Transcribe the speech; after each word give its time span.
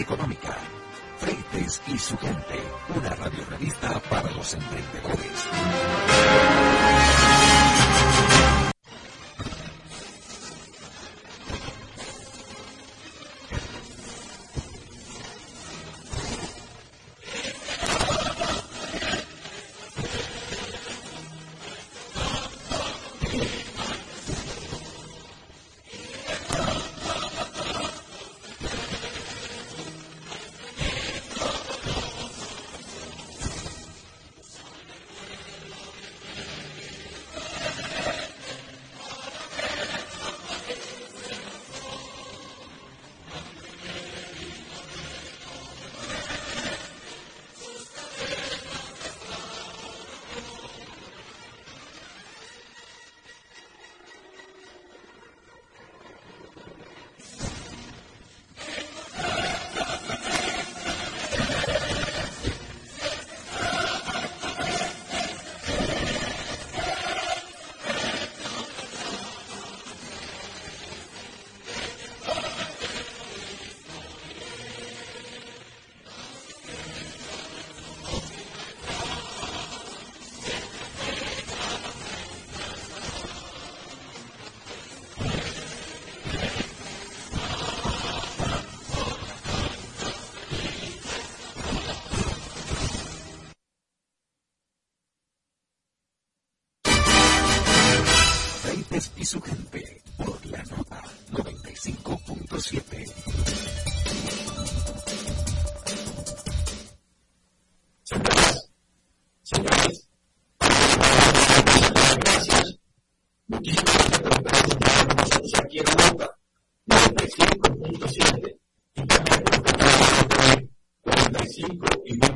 económica. 0.00 0.56
Freites 1.18 1.82
y 1.88 1.98
su 1.98 2.16
gente, 2.18 2.62
una 2.94 3.10
radiorevista 3.10 4.00
para 4.08 4.30
los 4.30 4.54
emprendedores. 4.54 5.48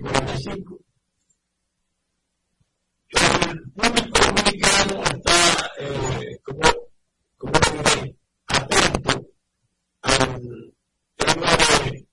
45. 0.02 0.80
El 3.10 3.62
público 3.72 4.18
dominicano 4.26 5.02
está, 5.04 5.70
eh, 5.78 6.38
como, 6.42 6.62
como 7.36 7.52
diré, 7.52 8.16
atento 8.46 9.26
al 10.02 10.74
tema 11.16 11.56
de 11.56 12.06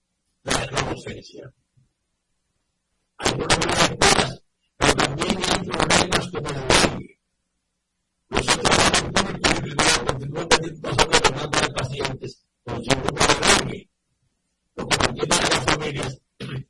la, 0.43 0.65
la 0.71 0.81
docencia. 0.91 1.51
Hay 3.17 3.33
problemas 3.33 3.89
de 3.89 3.95
paz, 3.95 4.41
pero 4.77 4.93
también 4.93 5.37
hay 5.37 5.67
problemas 5.67 6.31
como 6.31 6.49
el 6.49 6.67
dengue. 6.67 7.19
Nosotros, 8.29 8.77
en 8.77 8.95
el 8.95 9.11
público 9.13 9.49
dominicano, 9.53 10.05
continuamos 10.05 10.47
pasando 10.81 11.19
demanda 11.19 11.61
de 11.61 11.69
pacientes 11.73 12.45
con 12.63 12.83
síntomas 12.83 13.27
de 13.27 13.65
dengue, 13.65 13.89
lo 14.75 14.87
que 14.87 14.97
mantiene 14.97 15.35
a 15.35 15.49
las 15.49 15.65
familias 15.65 16.21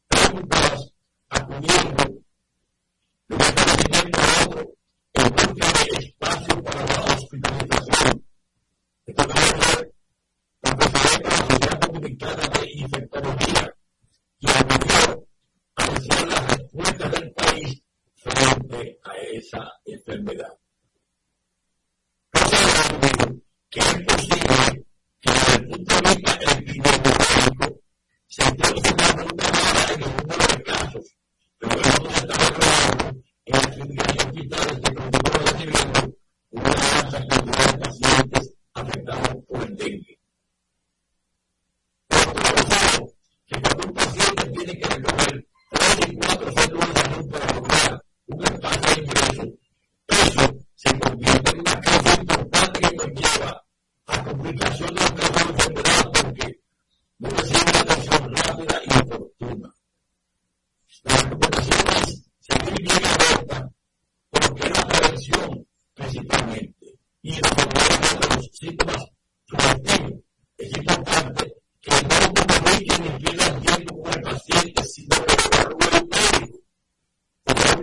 preocupadas 0.07 0.98
acudiendo 1.29 2.03
de 3.27 3.35
un 3.35 3.41
establecimiento 3.41 4.19
a 4.19 4.43
otro 4.43 4.73
en 5.13 5.29
busca 5.29 5.67
de 5.73 6.05
espacio 6.05 6.63
para 6.63 6.85
la 6.85 7.13
hospitalización. 7.13 8.25
Esto 9.05 9.23
debe 9.23 9.63
ser 9.63 9.93
la 10.61 10.75
presidenta 10.75 11.19
de 11.19 11.29
la 11.29 11.37
Sociedad 11.37 11.79
Dominicana 11.79 12.43
de 12.59 12.71
Infectología 12.71 13.75
y 14.39 14.47
anunció 14.49 15.27
anunciar 15.75 16.27
las 16.27 16.57
respuestas 16.57 17.11
del 17.11 17.33
país 17.33 17.83
frente 18.15 18.99
a 19.03 19.15
esa 19.17 19.71
enfermedad. 19.85 20.59
que 23.69 23.79
es 23.79 23.85
posible 24.03 24.85
que 25.21 25.31
desde 25.31 25.55
el 25.55 25.67
punto 25.67 25.95
de 25.95 26.15
vista 26.15 26.51
epidemiológico 26.53 27.81
se 28.27 28.51
produce 28.55 28.93
una 28.93 29.11
reducción 29.11 29.53
en 29.93 30.01
el 30.01 30.17
número 30.17 30.47
de 30.47 30.63
casos, 30.63 31.17
complicaciones 54.23 55.15
de 55.15 55.21
la 55.21 55.49
enfermedad 55.49 56.11
porque 56.13 56.59
no 57.19 57.29
recibe 57.29 57.59
una 57.71 57.79
atención 57.81 58.35
rápida 58.35 58.81
y 58.85 59.01
oportuna. 59.01 59.78
La 61.03 61.15
recomendación 61.15 61.79
es 62.03 62.29
seguir 62.39 62.75
bien 62.77 63.05
alerta 63.05 63.71
porque 64.29 64.69
la 64.69 64.85
prevención 64.85 65.67
principalmente 65.93 66.99
y 67.21 67.31
la 67.39 67.49
los 68.35 68.49
síntomas. 68.51 69.05
Es 70.57 70.77
importante 70.77 71.53
que 71.81 71.91
no 71.91 72.33
comuniquen 72.33 73.85
con 73.87 74.13
el 74.13 74.21
paciente, 74.21 74.83
sino 74.83 75.15
que 75.25 75.35
lo 75.63 75.77
médico. 76.07 76.59
Porque 77.43 77.63
a 77.63 77.73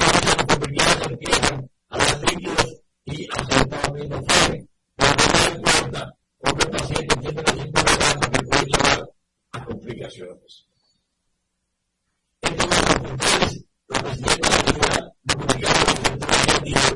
y 3.06 3.28
cuenta 5.62 6.14
cuando 6.36 6.64
el 6.64 6.70
paciente 6.70 7.16
tiene 7.16 7.42
los 7.42 7.50
síntomas 7.50 8.14
que 8.30 8.42
pueden 8.44 8.66
llevar 8.66 9.10
a 9.52 9.64
complicaciones. 9.64 10.66
Entonces, 12.48 13.64
los 13.88 13.98
presidentes 14.02 14.42
de 14.42 14.50
la 14.50 14.64
Sociedad 14.64 15.12
Dominicana 15.24 15.84
de 15.84 16.70
Infectología 16.70 16.95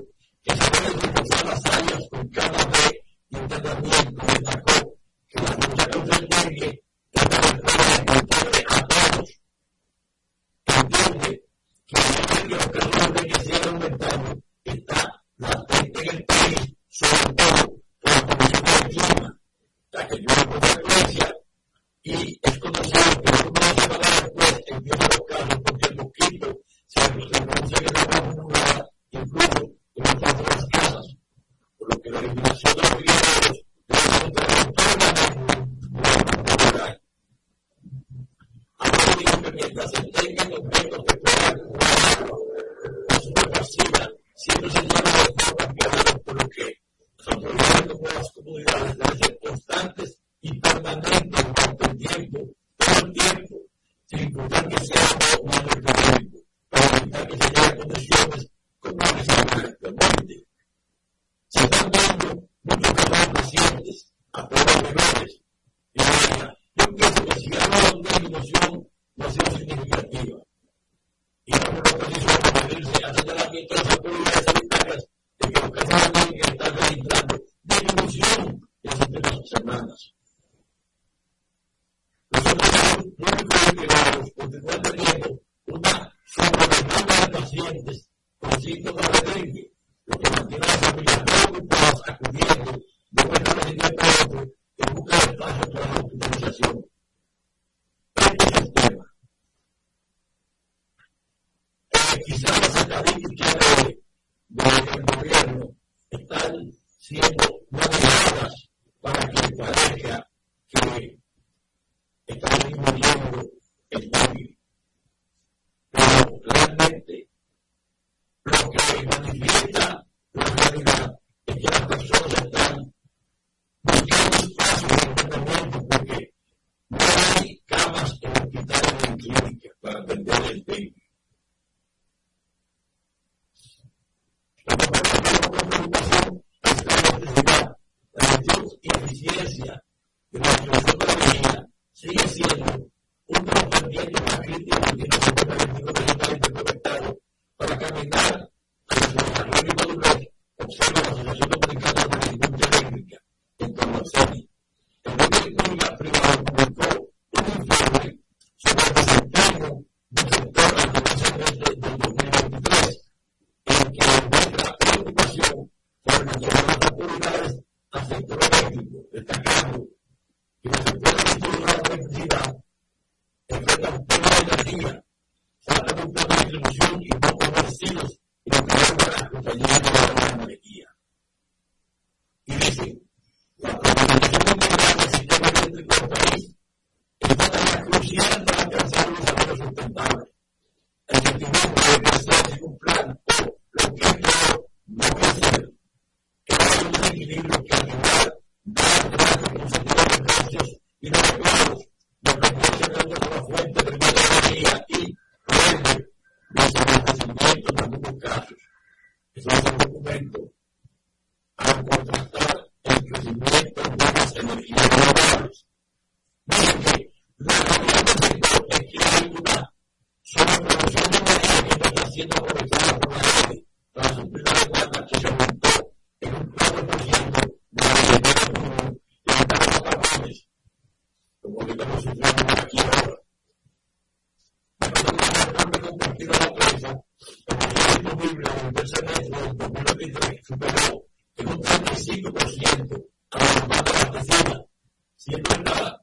siempre 245.21 245.55
andaba 245.55 246.03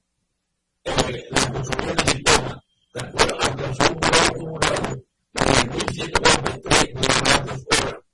eh, 0.84 1.28
la 1.32 1.52
consumía 1.52 1.92
en 1.92 2.00
el 2.00 2.08
sistema. 2.08 2.64
Tan 2.94 3.18
solo 3.18 3.42
alcanzó 3.42 3.92
un 3.92 4.00
valor 4.00 4.26
acumulado 4.30 4.96
de 4.96 5.42
1.143 5.42 6.94
megavatios 6.94 7.66
hora 7.72 8.07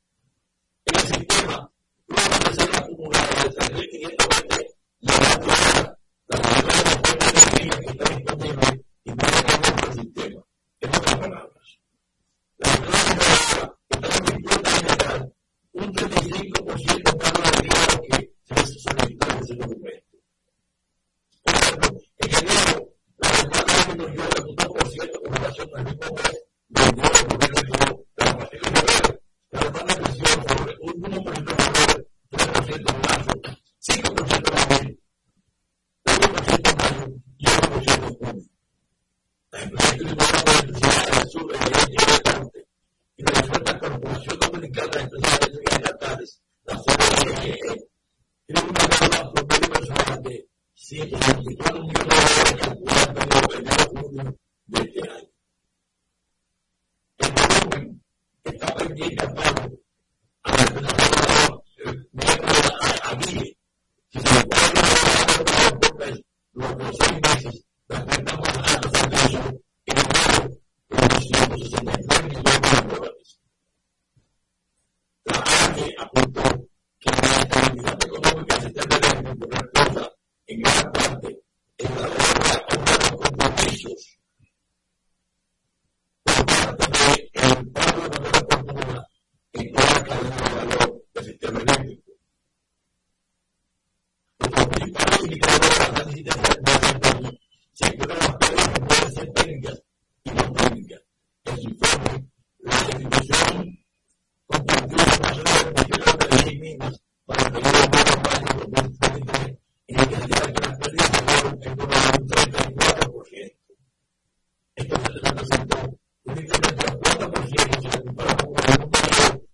Incremento 114.76 115.12
del 115.14 116.98
4% 117.00 117.48
si 117.48 117.90
se 117.92 118.02
compara 118.02 118.36
con 118.38 118.48
el 118.58 118.66
mismo 118.66 118.90
periodo 118.90 119.46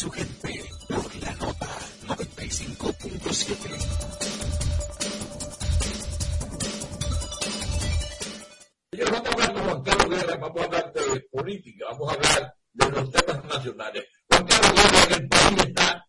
su 0.01 0.09
gente 0.09 0.63
por 0.89 1.15
la 1.17 1.31
nota 1.35 1.67
95.7. 2.07 3.21
Señor, 8.89 9.11
vamos 9.11 9.27
a 9.27 9.31
hablar 9.31 9.53
con 9.53 9.63
Juan 9.63 9.83
Carlos 9.83 10.09
Guerra, 10.09 10.37
vamos 10.37 10.59
a 10.59 10.65
hablar 10.65 10.93
de 10.93 11.21
política, 11.31 11.85
vamos 11.91 12.09
a 12.09 12.13
hablar 12.15 12.55
de 12.73 12.89
los 12.89 13.11
temas 13.11 13.45
nacionales. 13.45 14.05
Juan 14.27 14.47
Carlos 14.47 14.91
Guerra, 14.91 15.15
el 15.17 15.29
país 15.29 15.65
está, 15.67 16.07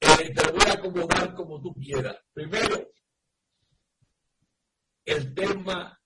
eh, 0.00 0.32
te 0.32 0.52
voy 0.52 0.66
a 0.68 0.72
acomodar 0.74 1.34
como 1.34 1.60
tú 1.60 1.74
quieras. 1.74 2.16
Primero, 2.32 2.92
el 5.04 5.34
tema 5.34 6.00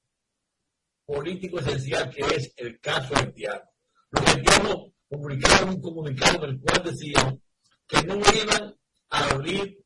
político 1.05 1.59
esencial 1.59 2.09
que 2.09 2.23
es 2.35 2.55
el 2.57 2.81
caso 2.81 3.15
haitiano. 3.15 3.69
Los 4.11 4.27
haitianos 4.27 4.90
publicaron 5.11 5.71
un 5.71 5.81
comunicado 5.83 6.45
en 6.45 6.51
el 6.51 6.61
cual 6.61 6.83
decían 6.85 7.43
que 7.87 8.03
no 8.05 8.15
iban 8.15 8.75
a 9.11 9.29
abrir 9.31 9.85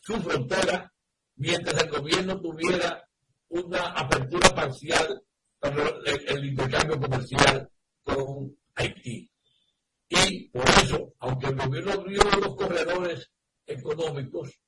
su 0.00 0.14
frontera 0.20 0.92
mientras 1.36 1.84
el 1.84 1.90
gobierno 1.90 2.40
tuviera 2.40 3.08
una 3.50 3.84
apertura 3.92 4.52
parcial 4.52 5.22
para 5.60 5.90
el, 6.04 6.44
intercambio 6.44 7.00
comercial 7.00 7.70
con 8.02 8.56
Haití. 8.74 9.30
Y 10.08 10.48
por 10.48 10.68
eso, 10.68 11.14
aunque 11.20 11.46
el 11.46 11.56
gobierno 11.56 11.92
abrió 11.92 12.22
los 12.40 12.56
corredores 12.56 13.30
económicos, 13.64 14.58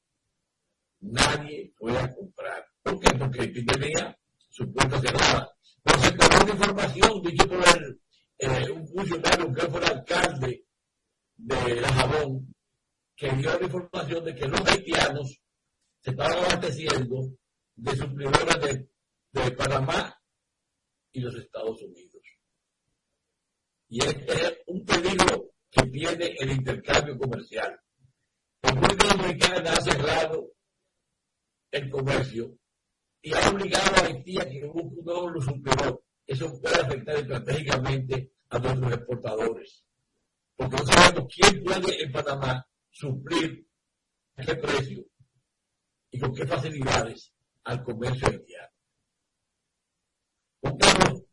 nadie 1.00 1.72
fue 1.76 1.98
a 1.98 2.14
comprar. 2.14 2.64
¿Por 2.82 3.00
qué? 3.00 3.18
Porque 3.18 3.40
Haití 3.40 3.64
tenía 3.66 4.16
su 4.50 4.72
puerta 4.72 5.00
cerrada. 5.00 5.50
Pero 5.82 5.98
se 5.98 6.12
tomó 6.12 6.44
una 6.44 6.52
información 6.52 7.22
dicho 7.22 7.48
por 7.48 7.68
el, 7.76 8.00
un 8.48 8.88
funcionario 8.88 9.52
que 9.52 9.60
fue 9.62 9.80
el 9.80 9.86
alcalde 9.86 10.64
de 11.36 11.80
La 11.80 11.88
Jabón, 11.88 12.54
que 13.16 13.30
dio 13.32 13.58
la 13.58 13.64
información 13.64 14.24
de 14.24 14.34
que 14.34 14.48
los 14.48 14.60
haitianos 14.66 15.40
se 16.02 16.10
estaban 16.10 16.38
abasteciendo 16.38 17.36
de 17.76 17.96
suplidores 17.96 18.60
de, 18.60 18.88
de 19.32 19.50
Panamá 19.52 20.18
y 21.12 21.20
los 21.20 21.34
Estados 21.36 21.82
Unidos. 21.82 22.22
Y 23.88 24.04
este 24.04 24.32
es 24.32 24.58
un 24.66 24.84
peligro 24.84 25.50
que 25.70 25.82
tiene 25.86 26.34
el 26.38 26.50
intercambio 26.52 27.18
comercial. 27.18 27.78
República 28.62 29.08
Dominicana 29.08 29.72
ha 29.72 29.80
cerrado 29.80 30.52
el 31.72 31.90
comercio 31.90 32.56
y 33.22 33.34
ha 33.34 33.50
obligado 33.50 33.96
a 33.96 34.06
Haití 34.06 34.38
a 34.38 34.48
que 34.48 34.66
busque 34.66 34.98
un 34.98 35.04
nuevo 35.04 35.40
suplidor. 35.40 36.02
Eso 36.30 36.60
puede 36.60 36.80
afectar 36.80 37.16
estratégicamente 37.16 38.30
a 38.50 38.58
nuestros 38.60 38.92
exportadores. 38.92 39.84
Porque 40.54 40.76
no 40.76 40.86
sabemos 40.86 41.34
quién 41.34 41.64
puede 41.64 42.04
en 42.04 42.12
Panamá 42.12 42.64
suplir 42.88 43.66
a 44.36 44.44
qué 44.44 44.54
precio 44.54 45.04
y 46.12 46.20
con 46.20 46.32
qué 46.32 46.46
facilidades 46.46 47.32
al 47.64 47.82
comercio 47.82 48.28
haitiano. 48.28 48.68
Carlos, 50.78 51.24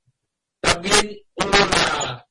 también 0.59 1.15
hubo 1.35 2.25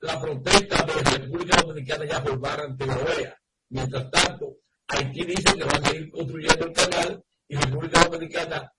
la, 0.00 0.20
protesta 0.20 0.84
de 0.84 1.02
la 1.02 1.10
República 1.24 1.62
Dominicana 1.62 2.04
ya 2.04 2.20
formar 2.20 2.60
ante 2.60 2.86
la 2.86 2.98
OEA. 2.98 3.42
Mientras 3.70 4.10
tanto, 4.10 4.58
Haití 4.88 5.24
dice 5.24 5.54
que 5.56 5.64
va 5.64 5.72
a 5.72 5.88
seguir 5.88 6.10
construyendo 6.10 6.66
el 6.66 6.72
canal 6.74 7.24
y 7.48 7.56
República 7.56 8.04
Dominicana 8.04 8.70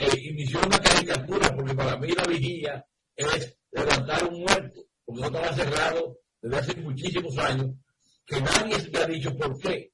eh, 0.00 0.20
inició 0.22 0.60
una 0.66 0.78
caricatura, 0.78 1.54
porque 1.54 1.74
para 1.74 1.96
mí 1.96 2.08
la 2.12 2.24
vigía 2.24 2.84
es 3.16 3.56
levantar 3.70 4.24
un 4.24 4.40
muerto, 4.40 4.80
porque 5.04 5.20
no 5.20 5.26
estaba 5.26 5.52
cerrado 5.52 6.18
desde 6.40 6.58
hace 6.58 6.76
muchísimos 6.76 7.38
años, 7.38 7.70
que 8.26 8.40
nadie 8.40 8.80
se 8.80 8.96
ha 8.96 9.06
dicho 9.06 9.36
por 9.36 9.58
qué. 9.58 9.92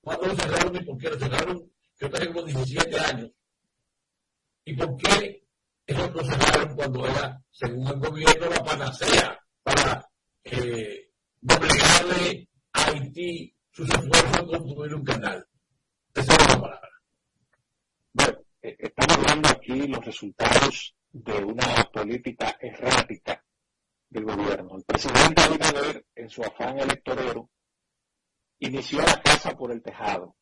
Cuando 0.00 0.26
lo 0.26 0.36
cerraron 0.36 0.76
y 0.76 0.84
por 0.84 0.98
qué 0.98 1.10
lo 1.10 1.18
cerraron, 1.18 1.72
yo 1.98 2.10
tenía 2.10 2.32
como 2.32 2.46
17 2.46 3.00
años. 3.00 3.30
¿Y 4.64 4.74
por 4.74 4.96
qué 4.96 5.44
eso 5.86 6.10
lo 6.10 6.24
cerraron 6.24 6.74
cuando 6.74 7.06
era, 7.06 7.42
según 7.50 7.86
el 7.86 7.98
gobierno, 7.98 8.48
la 8.48 8.64
panacea 8.64 9.38
para 9.62 10.08
eh, 10.44 11.10
doblegarle 11.40 12.48
a 12.72 12.86
Haití 12.86 13.54
sus 13.70 13.88
esfuerzos 13.88 14.38
en 14.38 14.46
construir 14.46 14.94
un 14.94 15.04
canal? 15.04 15.46
Esa 16.14 16.32
es 16.32 16.48
la 16.48 16.60
palabra. 16.60 16.88
Bueno, 18.12 18.32
eh, 18.32 18.44
estamos 18.62 19.18
hablando 19.18 19.48
aquí 19.48 19.86
los 19.86 20.04
resultados 20.04 20.94
de 21.12 21.44
una 21.44 21.88
política 21.92 22.56
errática 22.60 23.44
del 24.08 24.24
gobierno. 24.24 24.76
El 24.76 24.84
presidente 24.84 25.42
Abinader, 25.42 26.06
en 26.14 26.28
su 26.28 26.42
afán 26.42 26.78
electorero, 26.78 27.50
inició 28.58 28.98
la 28.98 29.20
casa 29.22 29.56
por 29.56 29.72
el 29.72 29.82
tejado. 29.82 30.36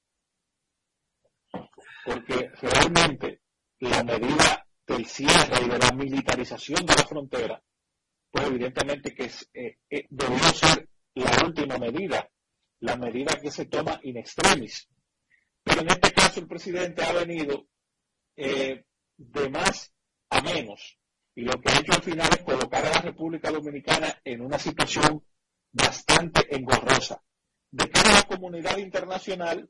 Porque 2.05 2.51
realmente 2.61 3.43
la 3.81 4.03
medida 4.03 4.67
del 4.87 5.07
cierre 5.07 5.65
y 5.65 5.69
de 5.69 5.79
la 5.79 5.93
militarización 5.93 6.85
de 6.87 6.95
la 6.95 7.05
frontera, 7.05 7.63
pues 8.31 8.47
evidentemente 8.47 9.15
que 9.15 9.25
es, 9.25 9.49
eh, 9.53 9.79
eh, 9.91 10.07
debió 10.11 10.39
ser 10.39 10.89
la 11.15 11.31
última 11.45 11.79
medida 11.79 12.29
la 12.81 12.97
medida 12.97 13.39
que 13.41 13.51
se 13.51 13.67
toma 13.67 13.99
in 14.03 14.17
extremis. 14.17 14.89
Pero 15.63 15.81
en 15.81 15.89
este 15.91 16.13
caso 16.13 16.41
el 16.41 16.47
presidente 16.47 17.03
ha 17.03 17.13
venido 17.13 17.67
eh, 18.39 18.85
de 19.17 19.51
más 19.51 19.93
a 20.31 20.41
menos. 20.41 20.97
Y 21.35 21.43
lo 21.43 21.61
que 21.61 21.71
ha 21.71 21.81
hecho 21.81 21.93
al 21.93 22.03
final 22.03 22.29
es 22.31 22.45
colocar 22.45 22.87
a 22.87 22.91
la 22.91 23.01
República 23.01 23.51
Dominicana 23.51 24.21
en 24.25 24.41
una 24.41 24.59
situación 24.59 25.25
bastante 25.73 26.55
engorrosa. 26.55 27.21
De 27.71 27.91
cara 27.91 28.11
a 28.11 28.15
la 28.15 28.23
comunidad 28.23 28.79
internacional, 28.79 29.69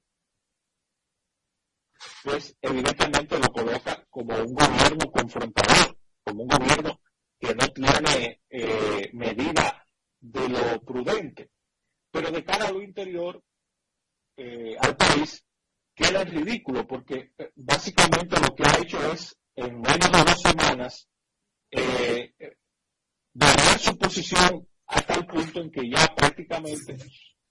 pues 2.22 2.56
evidentemente 2.60 3.38
lo 3.38 3.48
coloca 3.48 4.04
como 4.10 4.36
un 4.36 4.54
gobierno 4.54 5.10
confrontador, 5.10 5.98
como 6.22 6.42
un 6.42 6.48
gobierno 6.48 7.00
que 7.40 7.54
no 7.54 7.68
tiene 7.68 8.42
eh, 8.50 9.10
medida 9.14 9.86
de 10.20 10.48
lo 10.48 10.82
prudente. 10.82 11.50
Pero 12.10 12.30
de 12.30 12.44
cara 12.44 12.66
a 12.66 12.72
lo 12.72 12.82
interior, 12.82 13.42
eh, 14.36 14.76
al 14.78 14.96
país, 14.96 15.44
queda 15.98 16.22
en 16.22 16.28
ridículo, 16.28 16.86
porque 16.86 17.32
eh, 17.36 17.50
básicamente 17.56 18.40
lo 18.40 18.54
que 18.54 18.62
ha 18.62 18.78
hecho 18.80 19.12
es, 19.12 19.36
en 19.56 19.80
menos 19.80 20.12
de 20.12 20.24
dos 20.24 20.40
semanas, 20.40 21.08
eh, 21.70 22.34
su 23.78 23.98
posición 23.98 24.66
hasta 24.86 25.14
el 25.14 25.26
punto 25.26 25.60
en 25.60 25.70
que 25.70 25.90
ya 25.90 26.06
prácticamente 26.14 26.96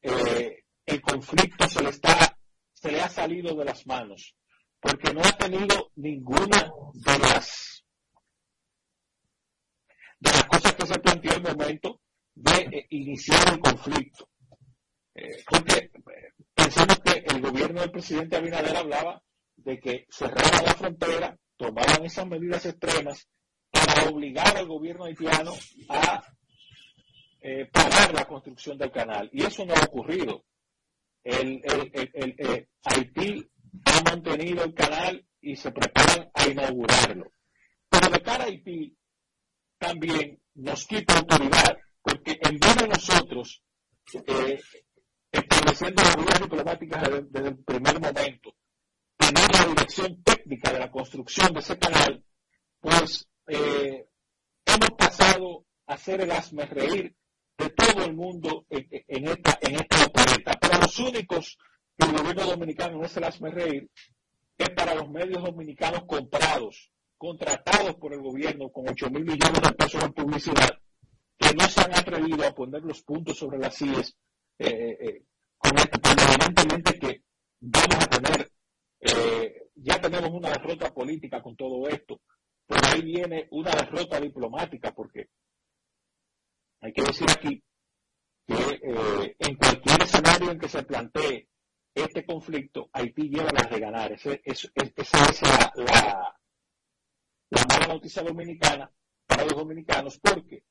eh, 0.01 0.63
el 0.85 1.01
conflicto 1.01 1.67
se 1.67 1.83
le 1.83 1.89
está, 1.89 2.37
se 2.73 2.91
le 2.91 3.01
ha 3.01 3.09
salido 3.09 3.53
de 3.55 3.65
las 3.65 3.85
manos, 3.85 4.35
porque 4.79 5.13
no 5.13 5.21
ha 5.21 5.31
tenido 5.37 5.91
ninguna 5.95 6.71
de 6.93 7.19
las 7.19 7.83
de 10.19 10.31
las 10.31 10.43
cosas 10.45 10.73
que 10.73 10.87
se 10.87 10.99
planteó 10.99 11.33
en 11.33 11.45
el 11.45 11.57
momento 11.57 12.01
de 12.33 12.55
eh, 12.55 12.87
iniciar 12.91 13.53
el 13.53 13.59
conflicto. 13.59 14.29
Porque 15.49 15.89
pensamos 16.67 16.99
que 16.99 17.23
el 17.25 17.41
gobierno 17.41 17.79
del 17.79 17.91
presidente 17.91 18.35
Abinader 18.35 18.75
hablaba 18.75 19.23
de 19.55 19.79
que 19.79 20.05
cerraban 20.09 20.65
la 20.65 20.73
frontera, 20.73 21.37
tomaban 21.55 22.03
esas 22.03 22.27
medidas 22.27 22.65
extremas 22.65 23.25
para 23.71 24.09
obligar 24.09 24.57
al 24.57 24.67
gobierno 24.67 25.05
haitiano 25.05 25.53
a 25.87 26.21
eh, 27.39 27.69
parar 27.71 28.13
la 28.13 28.25
construcción 28.25 28.77
del 28.77 28.91
canal. 28.91 29.29
Y 29.31 29.45
eso 29.45 29.65
no 29.65 29.73
ha 29.75 29.85
ocurrido. 29.85 30.43
El, 31.23 31.61
eh, 31.63 32.67
Haití 32.83 33.49
ha 33.85 34.01
mantenido 34.03 34.65
el 34.65 34.73
canal 34.73 35.25
y 35.39 35.55
se 35.55 35.71
preparan 35.71 36.29
a 36.33 36.47
inaugurarlo. 36.47 37.31
Pero 37.89 38.09
de 38.09 38.21
cara 38.21 38.43
a 38.43 38.47
Haití 38.47 38.93
también 39.77 40.41
nos 40.55 40.85
quita 40.85 41.17
autoridad, 41.17 41.77
porque 42.01 42.37
en 42.41 42.59
vez 42.59 42.75
de 42.75 42.87
nosotros, 42.89 43.63
eh, 44.13 44.59
estableciendo 45.57 46.03
las 46.03 46.15
vías 46.15 46.41
diplomáticas 46.41 47.03
desde, 47.31 47.47
el 47.49 47.57
primer 47.63 47.99
momento, 47.99 48.55
tener 49.17 49.51
la 49.53 49.65
dirección 49.65 50.23
técnica 50.23 50.71
de 50.71 50.79
la 50.79 50.91
construcción 50.91 51.53
de 51.53 51.59
ese 51.59 51.77
canal, 51.77 52.23
pues 52.79 53.27
eh, 53.47 54.07
hemos 54.65 54.89
pasado 54.97 55.65
a 55.87 55.97
ser 55.97 56.21
el 56.21 56.31
asme 56.31 56.65
reír 56.65 57.15
de 57.57 57.69
todo 57.71 58.05
el 58.05 58.13
mundo 58.13 58.65
en, 58.69 59.27
esta, 59.27 59.57
en 59.61 59.75
esta 59.75 60.05
opereta. 60.05 60.53
Para 60.53 60.79
los 60.79 60.99
únicos 60.99 61.57
que 61.97 62.05
el 62.05 62.17
gobierno 62.17 62.45
dominicano 62.45 62.97
no 62.97 63.05
es 63.05 63.17
el 63.17 63.23
asme 63.23 63.49
reír 63.49 63.89
es 64.57 64.69
para 64.71 64.95
los 64.95 65.09
medios 65.09 65.43
dominicanos 65.43 66.03
comprados, 66.05 66.91
contratados 67.17 67.95
por 67.95 68.13
el 68.13 68.21
gobierno 68.21 68.71
con 68.71 68.89
8 68.89 69.09
mil 69.11 69.23
millones 69.23 69.61
de 69.61 69.71
pesos 69.73 70.03
en 70.03 70.13
publicidad, 70.13 70.79
que 71.37 71.53
no 71.53 71.67
se 71.67 71.81
han 71.81 71.93
atrevido 71.93 72.45
a 72.45 72.55
poner 72.55 72.81
los 72.81 73.03
puntos 73.03 73.37
sobre 73.37 73.59
las 73.59 73.75
sillas 73.75 74.15
eh, 74.57 74.97
eh, 74.99 75.23
con 75.57 75.77
esto, 75.77 75.99
evidentemente 76.03 76.99
que 76.99 77.23
vamos 77.59 78.03
a 78.03 78.07
tener, 78.07 78.51
eh, 79.01 79.69
ya 79.75 79.99
tenemos 80.01 80.29
una 80.31 80.49
derrota 80.49 80.93
política 80.93 81.41
con 81.41 81.55
todo 81.55 81.87
esto, 81.87 82.21
pero 82.65 82.81
ahí 82.87 83.01
viene 83.01 83.47
una 83.51 83.71
derrota 83.71 84.19
diplomática, 84.19 84.93
porque 84.93 85.29
hay 86.81 86.93
que 86.93 87.01
decir 87.01 87.29
aquí 87.29 87.63
que 88.45 88.53
eh, 88.53 89.35
en 89.39 89.55
cualquier 89.55 90.01
escenario 90.03 90.51
en 90.51 90.59
que 90.59 90.69
se 90.69 90.83
plantee 90.83 91.49
este 91.93 92.25
conflicto, 92.25 92.89
Haití 92.93 93.29
lleva 93.29 93.51
las 93.51 93.69
de 93.69 93.79
ganar. 93.79 94.11
esa 94.11 94.33
es 94.43 95.41
la, 95.41 96.35
la, 97.49 97.65
mala 97.67 97.87
noticia 97.87 98.21
dominicana 98.21 98.91
para 99.25 99.43
los 99.43 99.55
dominicanos, 99.55 100.19
porque 100.19 100.63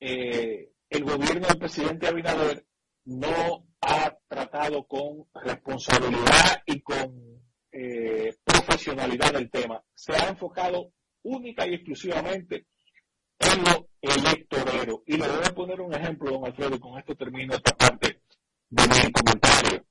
eh, 0.00 0.72
el 0.88 1.04
gobierno 1.04 1.46
del 1.46 1.58
presidente 1.58 2.06
Abinader 2.06 2.66
no 3.04 3.65
ha 3.86 4.18
tratado 4.26 4.84
con 4.86 5.26
responsabilidad 5.44 6.62
y 6.66 6.80
con 6.80 7.40
eh, 7.70 8.34
profesionalidad 8.42 9.32
del 9.32 9.48
tema. 9.48 9.82
Se 9.94 10.12
ha 10.12 10.28
enfocado 10.28 10.92
única 11.22 11.66
y 11.66 11.74
exclusivamente 11.74 12.66
en 13.38 13.62
lo 13.62 13.88
electorero. 14.00 15.04
Y 15.06 15.16
le 15.16 15.28
voy 15.28 15.44
a 15.44 15.54
poner 15.54 15.80
un 15.80 15.94
ejemplo, 15.94 16.32
don 16.32 16.44
Alfredo, 16.44 16.80
con 16.80 16.98
esto 16.98 17.14
termino 17.14 17.54
esta 17.54 17.76
parte 17.76 18.22
de 18.70 18.82
mi 18.82 19.12
comentario. 19.12 19.86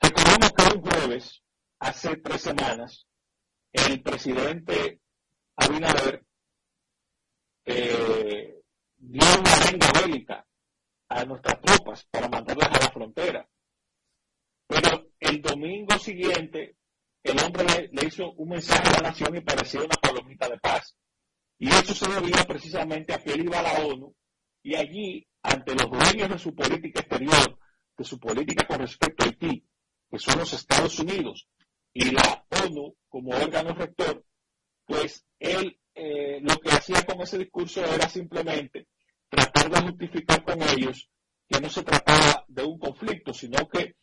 Recordemos 0.00 0.52
que 0.52 0.76
un 0.76 0.82
jueves, 0.82 1.44
hace 1.78 2.16
tres 2.16 2.42
semanas, 2.42 3.06
el 3.72 4.02
presidente 4.02 5.00
Abinader 5.54 6.24
eh, 7.66 8.62
dio 8.96 9.22
una 9.38 9.70
venga 9.70 9.92
bélica 10.00 10.47
a 11.08 11.24
nuestras 11.24 11.60
tropas 11.60 12.06
para 12.10 12.28
mandarlas 12.28 12.68
a 12.68 12.84
la 12.84 12.90
frontera. 12.90 13.48
Pero 14.66 15.10
el 15.20 15.40
domingo 15.40 15.98
siguiente 15.98 16.76
el 17.22 17.38
hombre 17.44 17.90
le, 17.92 18.06
hizo 18.06 18.32
un 18.32 18.48
mensaje 18.50 18.88
a 18.88 19.02
la 19.02 19.08
nación 19.08 19.36
y 19.36 19.40
parecía 19.40 19.80
una 19.80 19.96
palomita 20.00 20.48
de 20.48 20.58
paz. 20.58 20.94
Y 21.58 21.68
eso 21.68 21.94
se 21.94 22.08
debía 22.10 22.44
precisamente 22.44 23.12
a 23.12 23.18
que 23.18 23.32
él 23.32 23.44
iba 23.44 23.58
a 23.58 23.62
la 23.62 23.86
ONU 23.86 24.14
y 24.62 24.74
allí, 24.76 25.26
ante 25.42 25.74
los 25.74 25.90
dueños 25.90 26.28
de 26.28 26.38
su 26.38 26.54
política 26.54 27.00
exterior, 27.00 27.58
de 27.96 28.04
su 28.04 28.18
política 28.18 28.66
con 28.66 28.80
respecto 28.80 29.24
a 29.24 29.26
Haití, 29.26 29.64
que 30.10 30.18
son 30.18 30.38
los 30.38 30.52
Estados 30.52 30.98
Unidos, 30.98 31.48
y 31.92 32.10
la 32.10 32.46
ONU 32.64 32.96
como 33.08 33.30
órgano 33.30 33.74
rector, 33.74 34.24
pues 34.84 35.26
él 35.38 35.78
eh, 35.94 36.40
lo 36.42 36.58
que 36.58 36.70
hacía 36.70 37.02
con 37.02 37.20
ese 37.20 37.38
discurso 37.38 37.84
era 37.84 38.08
simplemente 38.08 38.88
tratar 39.28 39.70
de 39.70 39.80
justificar 39.90 40.42
con 40.42 40.62
ellos 40.62 41.08
que 41.48 41.60
no 41.60 41.68
se 41.68 41.82
trataba 41.82 42.44
de 42.48 42.62
un 42.64 42.78
conflicto, 42.78 43.32
sino 43.32 43.68
que 43.68 43.96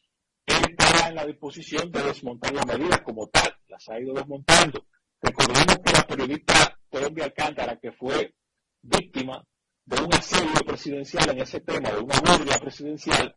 él 0.46 0.62
estaba 0.70 1.10
en 1.10 1.16
la 1.16 1.26
disposición 1.26 1.92
de 1.92 2.04
desmontar 2.04 2.54
las 2.54 2.66
medidas 2.66 3.02
como 3.02 3.28
tal, 3.28 3.56
las 3.68 3.88
ha 3.90 4.00
ido 4.00 4.14
desmontando. 4.14 4.86
Recordemos 5.22 5.78
que 5.84 5.94
la 5.94 6.08
periodista 6.08 6.80
Colombia 6.90 7.26
Alcántara, 7.26 7.80
que 7.80 7.92
fue 7.92 8.36
víctima 8.82 9.44
de 9.86 10.02
un 10.02 10.14
asedio 10.14 10.62
presidencial 10.66 11.30
en 11.30 11.42
ese 11.42 11.62
tema, 11.62 11.92
de 11.92 12.00
una 12.00 12.20
burla 12.22 12.58
presidencial, 12.60 13.36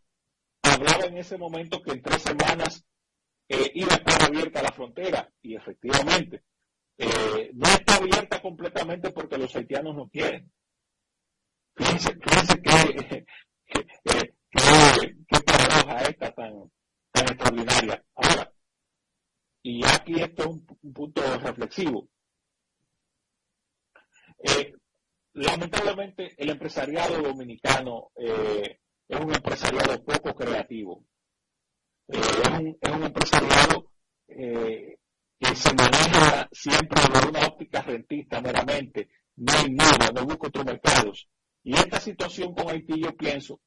hablaba 0.63 1.05
en 1.05 1.19
ese 1.19 1.39
momento 1.39 1.83
que 1.83 1.93
en 1.93 2.03
tres 2.03 2.23
semanas 2.23 2.85
eh, 3.49 3.71
iba 3.75 3.93
a 3.93 3.97
estar 3.97 4.23
abierta 4.23 4.63
la 4.63 4.73
frontera, 4.73 5.31
y 5.43 5.57
efectivamente, 5.57 6.45
eh, 6.99 7.51
no 7.55 7.69
está 7.69 7.97
abierta 7.97 8.41
completamente 8.43 9.11
porque 9.11 9.39
los 9.39 9.55
haitianos 9.55 9.95
no 9.95 10.09
quieren. 10.09 10.51
Fíjense, 11.79 12.13
fíjense 12.21 12.61
que, 12.61 13.25
que, 13.67 13.87
que, 14.03 14.35
que 15.29 15.41
paradoja 15.47 16.03
esta 16.09 16.35
tan, 16.35 16.71
extraordinaria. 17.13 18.05
Ahora, 18.17 18.53
y 19.63 19.85
aquí 19.87 20.21
esto 20.21 20.43
es 20.43 20.49
un, 20.49 20.67
punto 20.93 21.23
reflexivo. 21.39 22.09
Eh, 24.43 24.73
lamentablemente 25.35 26.35
el 26.37 26.51
empresariado 26.51 27.23
dominicano 27.23 28.11
eh, 28.17 28.81
es 29.07 29.21
un 29.21 29.33
empresariado 29.33 30.03
poco 30.03 30.35
creativo. 30.35 31.05
Eh, 32.09 32.19
es, 32.19 32.49
un, 32.59 32.79
es, 32.81 32.91
un, 32.91 33.03
empresariado 33.05 33.93
que 34.27 35.55
se 35.55 35.75
maneja 35.75 36.49
siempre 36.51 37.01
de 37.03 37.29
una 37.29 37.47
óptica 37.47 37.83
rentista 37.83 38.41
meramente, 38.41 39.11
no 39.37 39.53
innova, 39.65 40.11
no 40.13 40.25
busca 40.27 40.49
otros 40.49 40.65
mercados. 40.65 41.29
Y 41.69 41.75
esta 41.75 42.01
situación 42.01 42.55
con 42.55 42.71
Haití 42.71 42.99
yo 42.99 43.15
pienso 43.15 43.61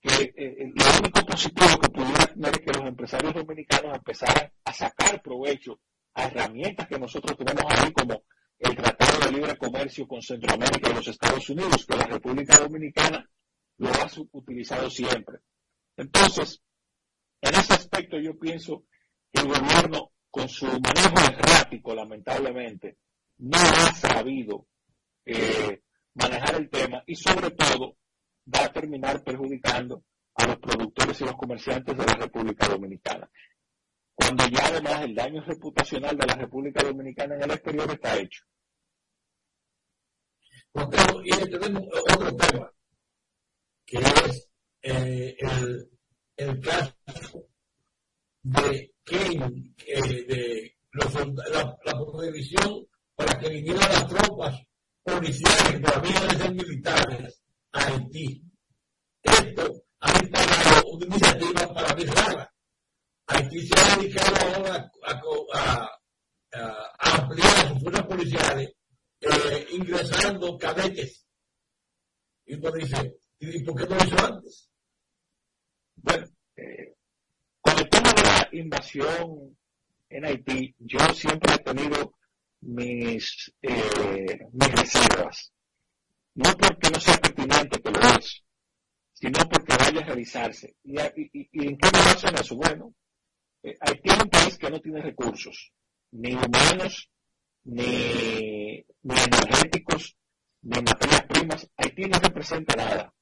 que 0.00 0.08
eh, 0.08 0.32
eh, 0.38 0.72
lo 0.74 1.00
único 1.00 1.20
positivo 1.26 1.78
que 1.82 1.90
pudiera 1.90 2.26
tener 2.28 2.50
es 2.50 2.60
que 2.60 2.72
los 2.72 2.88
empresarios 2.88 3.34
dominicanos 3.34 3.94
empezaran 3.94 4.50
a 4.64 4.72
sacar 4.72 5.20
provecho 5.20 5.78
a 6.14 6.28
herramientas 6.28 6.88
que 6.88 6.98
nosotros 6.98 7.36
tenemos 7.36 7.70
ahí 7.74 7.92
como 7.92 8.22
el 8.58 8.74
Tratado 8.74 9.26
de 9.26 9.32
Libre 9.32 9.58
Comercio 9.58 10.08
con 10.08 10.22
Centroamérica 10.22 10.90
y 10.90 10.94
los 10.94 11.08
Estados 11.08 11.50
Unidos, 11.50 11.84
que 11.84 11.96
la 11.98 12.06
República 12.06 12.58
Dominicana 12.58 13.28
lo 13.76 13.88
ha 13.90 14.10
utilizado 14.32 14.88
siempre. 14.88 15.40
Entonces, 15.94 16.62
en 17.42 17.54
ese 17.54 17.74
aspecto 17.74 18.18
yo 18.18 18.38
pienso 18.38 18.84
que 19.30 19.42
el 19.42 19.48
gobierno, 19.48 20.12
con 20.30 20.48
su 20.48 20.64
manejo 20.64 21.18
errático, 21.34 21.94
lamentablemente, 21.94 22.96
no 23.36 23.58
ha 23.58 23.92
sabido 23.92 24.66
eh, 25.26 25.82
manejar 26.16 26.56
el 26.56 26.70
tema 26.70 27.02
y 27.06 27.14
sobre 27.14 27.50
todo 27.50 27.96
va 28.54 28.64
a 28.64 28.72
terminar 28.72 29.22
perjudicando 29.22 30.02
a 30.34 30.46
los 30.46 30.56
productores 30.58 31.20
y 31.20 31.24
los 31.24 31.36
comerciantes 31.36 31.96
de 31.96 32.06
la 32.06 32.14
República 32.14 32.68
Dominicana. 32.68 33.30
Cuando 34.14 34.46
ya 34.48 34.66
además 34.66 35.02
el 35.02 35.14
daño 35.14 35.42
reputacional 35.44 36.16
de 36.16 36.26
la 36.26 36.34
República 36.34 36.82
Dominicana 36.82 37.36
en 37.36 37.42
el 37.42 37.50
exterior 37.50 37.90
está 37.90 38.16
hecho. 38.16 38.44
y 41.24 41.50
tenemos 41.50 41.82
otro 42.12 42.36
tema, 42.36 42.72
que 43.84 43.98
es 43.98 44.48
eh, 44.82 45.36
el, 46.36 46.60
caso 46.60 47.48
de 48.42 48.94
Kane, 49.04 49.74
de 49.76 50.76
la, 50.92 51.78
la, 51.84 51.92
prohibición 51.92 52.86
para 53.14 53.38
que 53.38 53.48
vinieran 53.48 53.88
las 53.88 54.06
tropas 54.06 54.66
deben 55.06 55.32
ser 55.32 56.52
militares 56.52 57.42
a 57.72 57.86
Haití. 57.86 58.42
Esto 59.22 59.84
ha 60.00 60.12
instalado 60.20 60.90
una 60.92 61.06
iniciativa 61.06 61.74
para 61.74 61.94
mí 61.94 62.04
Haití 63.28 63.66
se 63.66 63.80
ha 63.80 63.96
dedicado 63.96 64.36
ahora 64.54 64.90
a, 65.54 65.90
ampliar 66.98 67.68
sus 67.68 67.82
fuerzas 67.82 68.06
policiales 68.06 68.72
eh, 69.20 69.66
ingresando 69.72 70.56
cadetes. 70.58 71.26
Y 72.46 72.54
uno 72.54 72.70
dice, 72.72 73.16
¿y 73.40 73.64
por 73.64 73.76
qué 73.76 73.86
no 73.86 73.96
lo 73.96 74.04
hizo 74.04 74.24
antes? 74.24 74.70
Bueno, 75.96 76.26
eh, 76.56 76.94
con 77.60 77.78
el 77.78 77.88
tema 77.88 78.12
de 78.12 78.22
la 78.22 78.48
invasión 78.52 79.58
en 80.08 80.24
Haití, 80.24 80.74
yo 80.78 81.00
siempre 81.12 81.54
he 81.54 81.58
tenido 81.58 82.16
mis, 82.60 83.52
eh, 83.62 84.38
mis 84.52 84.72
reservas. 84.72 85.52
No 86.34 86.50
porque 86.56 86.90
no 86.90 87.00
sea 87.00 87.16
pertinente 87.16 87.80
que 87.80 87.90
lo 87.90 88.00
es, 88.00 88.44
sino 89.12 89.38
porque 89.48 89.76
vaya 89.76 90.00
a 90.00 90.06
realizarse. 90.06 90.76
¿Y, 90.84 90.98
en 90.98 91.78
qué 91.78 91.90
baso 91.90 92.28
en 92.28 92.34
eso? 92.36 92.56
Bueno, 92.56 92.94
eh, 93.62 93.76
Haití 93.80 94.10
es 94.10 94.22
un 94.22 94.28
país 94.28 94.58
que 94.58 94.70
no 94.70 94.80
tiene 94.80 95.00
recursos, 95.00 95.72
ni 96.12 96.34
humanos, 96.34 97.10
ni, 97.64 98.84
energéticos, 99.02 100.16
ni 100.62 100.78
materias 100.82 101.24
primas. 101.26 101.70
Haití 101.76 102.02
no 102.02 102.18
representa 102.18 102.76
nada 102.76 103.14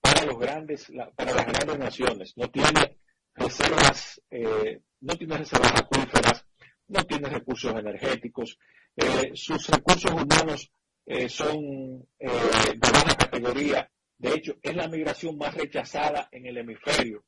para 0.00 0.24
los 0.24 0.38
grandes, 0.38 0.92
para 1.16 1.34
las 1.34 1.46
grandes 1.46 1.78
naciones. 1.78 2.32
No 2.36 2.48
tiene 2.50 2.98
reservas, 3.34 4.22
eh, 4.30 4.80
no 5.00 5.16
tiene 5.16 5.36
reservas 5.36 5.72
acuíferas, 5.80 6.46
no 6.90 7.04
tiene 7.04 7.28
recursos 7.28 7.72
energéticos, 7.74 8.58
eh, 8.96 9.32
sus 9.34 9.68
recursos 9.68 10.10
humanos 10.10 10.70
eh, 11.06 11.28
son 11.28 12.06
de 12.18 12.76
baja 12.92 13.16
categoría. 13.16 13.90
De 14.18 14.34
hecho, 14.34 14.56
es 14.60 14.76
la 14.76 14.88
migración 14.88 15.38
más 15.38 15.54
rechazada 15.54 16.28
en 16.30 16.46
el 16.46 16.58
hemisferio. 16.58 17.24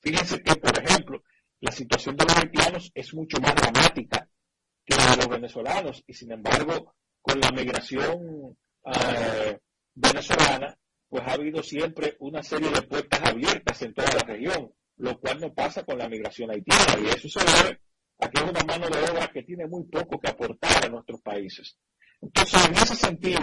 Fíjense 0.00 0.42
que, 0.42 0.56
por 0.56 0.76
ejemplo, 0.76 1.22
la 1.60 1.72
situación 1.72 2.16
de 2.16 2.24
los 2.24 2.36
haitianos 2.36 2.90
es 2.94 3.14
mucho 3.14 3.38
más 3.40 3.54
dramática 3.54 4.28
que 4.84 4.96
la 4.96 5.10
de 5.10 5.16
los 5.18 5.28
venezolanos 5.28 6.02
y, 6.06 6.14
sin 6.14 6.32
embargo, 6.32 6.94
con 7.20 7.38
la 7.40 7.50
migración 7.52 8.56
venezolana, 9.94 10.76
pues 11.08 11.22
ha 11.26 11.32
habido 11.32 11.62
siempre 11.62 12.16
una 12.20 12.42
serie 12.42 12.70
de 12.70 12.82
puertas 12.82 13.20
abiertas 13.22 13.82
en 13.82 13.94
toda 13.94 14.08
la 14.14 14.24
región, 14.32 14.72
lo 14.98 15.18
cual 15.18 15.40
no 15.40 15.52
pasa 15.52 15.84
con 15.84 15.98
la 15.98 16.08
migración 16.08 16.50
haitiana. 16.50 16.98
Y 17.00 17.06
eso 17.08 17.28
se 17.28 17.40
debe 17.40 17.80
a 18.20 18.28
que 18.28 18.38
es 18.38 18.50
una 18.50 18.64
mano 18.64 18.88
de 18.88 19.10
obra 19.10 19.30
que 19.32 19.42
tiene 19.42 19.66
muy 19.66 19.84
poco 19.84 20.18
que 20.18 20.28
aportar 20.28 20.84
a 20.84 20.88
nuestros 20.88 21.20
países. 21.20 21.76
Entonces, 22.20 22.66
en 22.66 22.74
ese 22.74 22.96
sentido, 22.96 23.40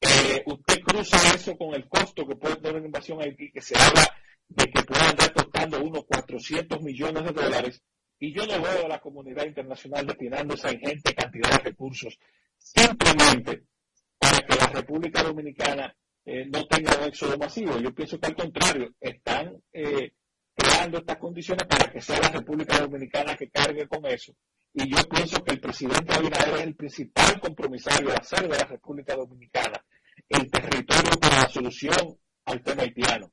eh, 0.00 0.42
usted 0.46 0.80
cruza 0.80 1.16
eso 1.34 1.56
con 1.56 1.74
el 1.74 1.88
costo 1.88 2.26
que 2.26 2.36
puede 2.36 2.56
tener 2.56 2.76
una 2.76 2.86
invasión 2.86 3.20
Haití, 3.20 3.50
que 3.52 3.60
se 3.60 3.76
habla 3.78 4.06
de 4.48 4.64
que 4.70 4.82
puede 4.82 5.02
andar 5.02 5.32
costando 5.32 5.82
unos 5.82 6.04
400 6.06 6.80
millones 6.82 7.24
de 7.24 7.32
dólares, 7.32 7.82
y 8.18 8.32
yo 8.32 8.46
no 8.46 8.62
veo 8.62 8.86
a 8.86 8.88
la 8.88 9.00
comunidad 9.00 9.44
internacional 9.44 10.06
destinando 10.06 10.54
esa 10.54 10.72
ingente 10.72 11.14
cantidad 11.14 11.50
de 11.50 11.70
recursos 11.70 12.18
simplemente 12.56 13.64
para 14.18 14.38
que 14.38 14.56
la 14.56 14.66
República 14.68 15.22
Dominicana 15.22 15.94
eh, 16.24 16.46
no 16.46 16.66
tenga 16.66 16.96
un 16.98 17.04
éxodo 17.04 17.36
masivo. 17.36 17.78
Yo 17.78 17.94
pienso 17.94 18.18
que 18.18 18.26
al 18.26 18.36
contrario, 18.36 18.94
están 19.00 19.62
eh, 19.72 20.12
estas 20.98 21.16
condiciones 21.18 21.66
para 21.66 21.90
que 21.90 22.00
sea 22.00 22.20
la 22.20 22.28
República 22.28 22.78
Dominicana 22.78 23.36
que 23.36 23.50
cargue 23.50 23.86
con 23.86 24.04
eso. 24.06 24.32
Y 24.72 24.90
yo 24.90 25.02
pienso 25.08 25.42
que 25.42 25.52
el 25.52 25.60
presidente 25.60 26.14
Abinader 26.14 26.54
es 26.54 26.62
el 26.62 26.76
principal 26.76 27.40
compromisario 27.40 28.08
de 28.08 28.16
hacer 28.16 28.42
de 28.42 28.58
la 28.58 28.64
República 28.64 29.16
Dominicana 29.16 29.82
el 30.28 30.50
territorio 30.50 31.18
para 31.20 31.42
la 31.42 31.48
solución 31.48 32.18
al 32.44 32.62
tema 32.62 32.82
haitiano. 32.82 33.32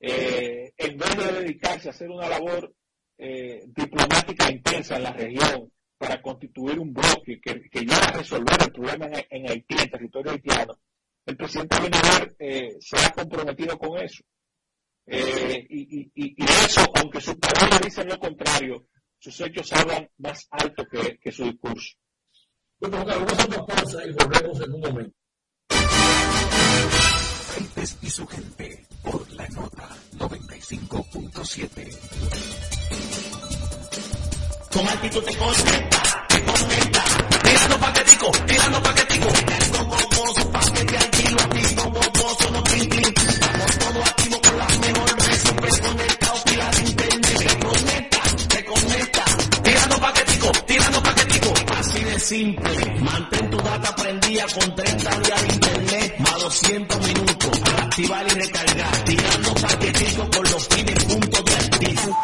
Eh, 0.00 0.72
en 0.76 0.96
vez 0.96 1.16
de 1.16 1.40
dedicarse 1.40 1.88
a 1.88 1.90
hacer 1.90 2.08
una 2.08 2.28
labor 2.28 2.72
diplomática 3.18 4.48
intensa 4.48 4.96
en 4.96 5.02
la 5.02 5.12
región 5.12 5.72
para 5.98 6.22
constituir 6.22 6.78
un 6.78 6.94
bloque 6.94 7.40
que, 7.42 7.68
que 7.68 7.86
a 7.92 8.12
resolver 8.12 8.56
el 8.62 8.72
problema 8.72 9.06
en, 9.06 9.26
en 9.30 9.50
Haití, 9.50 9.74
en 9.76 9.90
territorio 9.90 10.30
haitiano, 10.30 10.78
el 11.26 11.36
presidente 11.36 11.76
Abinader 11.76 12.36
eh, 12.38 12.76
se 12.80 12.96
ha 12.96 13.10
comprometido 13.10 13.76
con 13.78 13.98
eso. 13.98 14.24
Eh, 15.10 15.66
y, 15.70 16.44
eso, 16.44 16.84
aunque 16.96 17.20
sus 17.20 17.34
palabras 17.36 17.80
dicen 17.80 18.08
lo 18.08 18.18
contrario, 18.18 18.86
sus 19.18 19.40
hechos 19.40 19.72
hablan 19.72 20.08
más 20.18 20.46
alto 20.50 20.84
que, 20.86 21.32
su 21.32 21.44
discurso. 21.44 21.96
Bueno, 22.78 23.04
vamos 23.04 23.38
a 23.38 23.46
una 23.46 23.66
pausa 23.66 24.04
y 24.04 24.12
volvemos 24.12 24.60
en 24.60 24.72
un 24.74 24.80
momento. 24.80 25.14
y 28.02 28.10
su 28.10 28.26
gente 28.26 28.86
por 29.02 29.30
la 29.32 29.48
nota 29.48 29.88
95.7. 30.18 31.98
Con 34.72 34.88
actitud 34.88 35.22
te 35.24 35.36
conecta, 35.36 36.26
te 36.28 36.42
conecta, 36.44 37.04
tirando 37.42 37.78
paquetico, 37.80 38.30
tirando 38.46 38.82
paquetico, 38.82 39.28
paquete 40.52 40.96
aquí, 40.98 41.26
activo, 41.26 41.38
simple, 52.28 52.76
mantén 53.00 53.48
tu 53.48 53.56
data 53.56 53.88
prendida 53.96 54.44
con 54.52 54.68
30 54.74 55.20
días 55.24 55.42
de 55.42 55.54
internet, 55.54 56.14
más 56.18 56.38
200 56.42 57.00
minutos, 57.08 57.58
para 57.64 57.82
activar 57.84 58.26
y 58.26 58.34
recargar, 58.44 58.94
tirando 59.08 59.54
paquetico 59.54 60.28
con 60.28 60.44
los 60.52 60.68
fines 60.68 61.04
puntos 61.04 61.44
de 61.46 61.54
activo. 61.56 62.18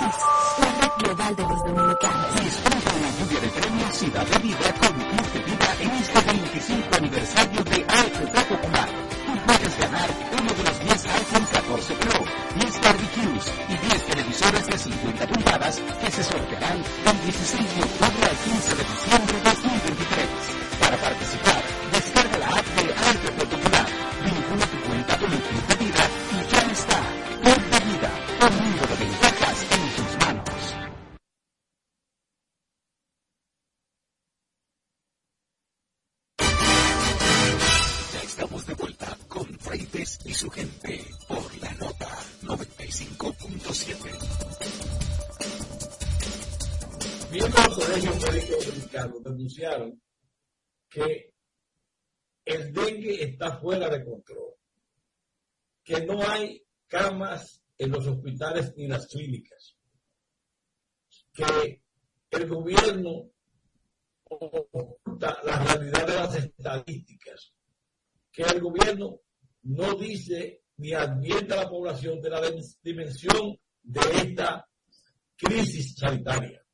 La 0.60 0.88
global 0.98 1.36
de 1.36 1.42
los 1.42 1.60
dominicanos. 1.64 2.28
Disfruta 2.36 2.90
una 3.00 3.10
lluvia 3.16 3.40
de 3.40 3.48
premios 3.48 4.02
y 4.02 4.10
da 4.10 4.24
de 4.24 4.38
vida 4.44 4.68
con 4.76 4.92
Club 4.92 5.28
de 5.32 5.40
Vida 5.48 5.70
en 5.80 5.90
este 5.96 6.20
25 6.20 6.96
aniversario 7.00 7.64
de 7.64 7.78
AFP 7.88 8.34
Popular. 8.52 8.88
Tú 9.24 9.32
puedes 9.46 9.78
ganar 9.78 10.08
uno 10.38 10.50
de 10.52 10.62
los 10.68 10.80
10 10.84 11.04
iPhone 11.16 11.46
14 11.50 11.94
Pro, 11.94 12.20
10 12.60 12.80
barbecues 12.84 13.44
y 13.72 13.76
10 13.88 14.04
televisores 14.04 14.66
de 14.66 14.78
50 14.78 15.26
pulgadas 15.28 15.80
que 15.80 16.10
se 16.10 16.24
sortearán 16.24 16.76
del 16.76 17.20
16 17.24 17.74
de 17.74 17.82
octubre 17.88 18.24
al 18.28 18.36
15 18.36 18.74
de 18.76 18.84
diciembre 18.84 19.36
de 19.38 19.44
2023. 19.44 19.63
Que 50.88 51.34
el 52.44 52.72
dengue 52.72 53.22
está 53.24 53.58
fuera 53.58 53.88
de 53.88 54.04
control, 54.04 54.54
que 55.82 56.04
no 56.04 56.22
hay 56.26 56.62
camas 56.86 57.62
en 57.78 57.90
los 57.90 58.06
hospitales 58.06 58.72
ni 58.76 58.86
las 58.86 59.06
clínicas, 59.06 59.76
que 61.32 61.82
el 62.30 62.48
gobierno 62.48 63.30
oculta 64.24 65.40
la 65.44 65.64
realidad 65.64 66.06
de 66.06 66.14
las 66.14 66.36
estadísticas, 66.36 67.52
que 68.30 68.42
el 68.42 68.60
gobierno 68.60 69.20
no 69.62 69.94
dice 69.94 70.62
ni 70.76 70.92
advierte 70.92 71.54
a 71.54 71.64
la 71.64 71.68
población 71.68 72.20
de 72.20 72.30
la 72.30 72.40
dimensión 72.82 73.58
de 73.82 74.00
esta 74.00 74.68
crisis 75.36 75.94
sanitaria. 75.96 76.64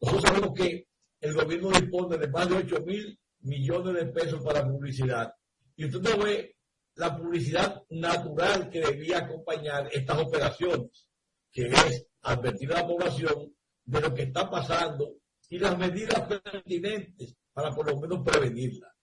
Nosotros 0.00 0.22
sabemos 0.22 0.52
que 0.54 0.88
el 1.24 1.32
gobierno 1.32 1.70
dispone 1.70 2.18
de 2.18 2.28
más 2.28 2.48
de 2.48 2.56
8 2.56 2.80
mil 2.84 3.18
millones 3.40 3.94
de 3.94 4.06
pesos 4.12 4.44
para 4.44 4.66
publicidad. 4.66 5.32
Y 5.74 5.86
usted 5.86 6.00
no 6.00 6.22
ve 6.22 6.56
la 6.96 7.16
publicidad 7.16 7.82
natural 7.88 8.68
que 8.68 8.80
debía 8.80 9.18
acompañar 9.18 9.88
estas 9.90 10.18
operaciones, 10.18 11.08
que 11.50 11.66
es 11.66 12.06
advertir 12.22 12.72
a 12.72 12.82
la 12.82 12.86
población 12.86 13.54
de 13.84 14.00
lo 14.02 14.14
que 14.14 14.24
está 14.24 14.50
pasando 14.50 15.14
y 15.48 15.58
las 15.58 15.78
medidas 15.78 16.20
pertinentes 16.28 17.34
para 17.54 17.74
por 17.74 17.90
lo 17.90 17.98
menos 17.98 18.22
prevenirla. 18.22 18.94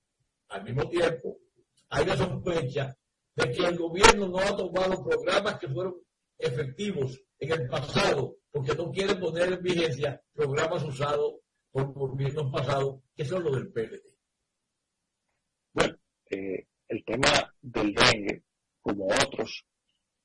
Al 0.49 0.63
mismo 0.63 0.87
tiempo, 0.89 1.39
hay 1.89 2.05
la 2.05 2.17
sospecha 2.17 2.95
de 3.35 3.51
que 3.51 3.65
el 3.65 3.77
gobierno 3.77 4.27
no 4.27 4.39
ha 4.39 4.55
tomado 4.55 5.03
programas 5.03 5.57
que 5.57 5.69
fueron 5.69 5.95
efectivos 6.37 7.19
en 7.39 7.51
el 7.51 7.67
pasado, 7.67 8.35
porque 8.51 8.75
no 8.75 8.91
quiere 8.91 9.15
poner 9.15 9.53
en 9.53 9.63
vigencia 9.63 10.21
programas 10.33 10.83
usados 10.83 11.40
por 11.71 11.93
gobiernos 11.93 12.51
pasados, 12.51 13.01
que 13.15 13.25
son 13.25 13.43
los 13.43 13.55
del 13.55 13.71
PLD. 13.71 14.01
Bueno, 15.73 15.95
eh, 16.29 16.67
el 16.87 17.05
tema 17.05 17.53
del 17.61 17.93
dengue, 17.93 18.43
como 18.81 19.05
otros, 19.05 19.65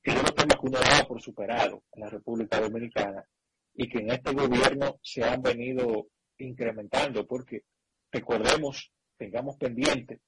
que 0.01 0.11
es 0.11 0.17
un 0.17 0.35
tema 0.35 0.59
que 0.59 0.67
uno 0.67 0.79
daba 0.79 1.07
por 1.07 1.21
superado 1.21 1.83
en 1.93 2.01
la 2.01 2.09
República 2.09 2.59
Dominicana 2.59 3.25
y 3.73 3.87
que 3.87 3.99
en 3.99 4.11
este 4.11 4.33
gobierno 4.33 4.99
se 5.01 5.23
han 5.23 5.41
venido 5.41 6.07
incrementando, 6.39 7.25
porque 7.25 7.63
recordemos, 8.11 8.91
tengamos 9.17 9.55
pendiente 9.57 10.21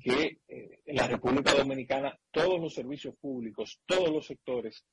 que 0.00 0.40
eh, 0.46 0.80
en 0.84 0.96
la 0.96 1.06
República 1.06 1.54
Dominicana 1.54 2.18
todos 2.30 2.60
los 2.60 2.74
servicios 2.74 3.14
públicos, 3.16 3.80
todos 3.86 4.10
los 4.10 4.26
sectores 4.26 4.84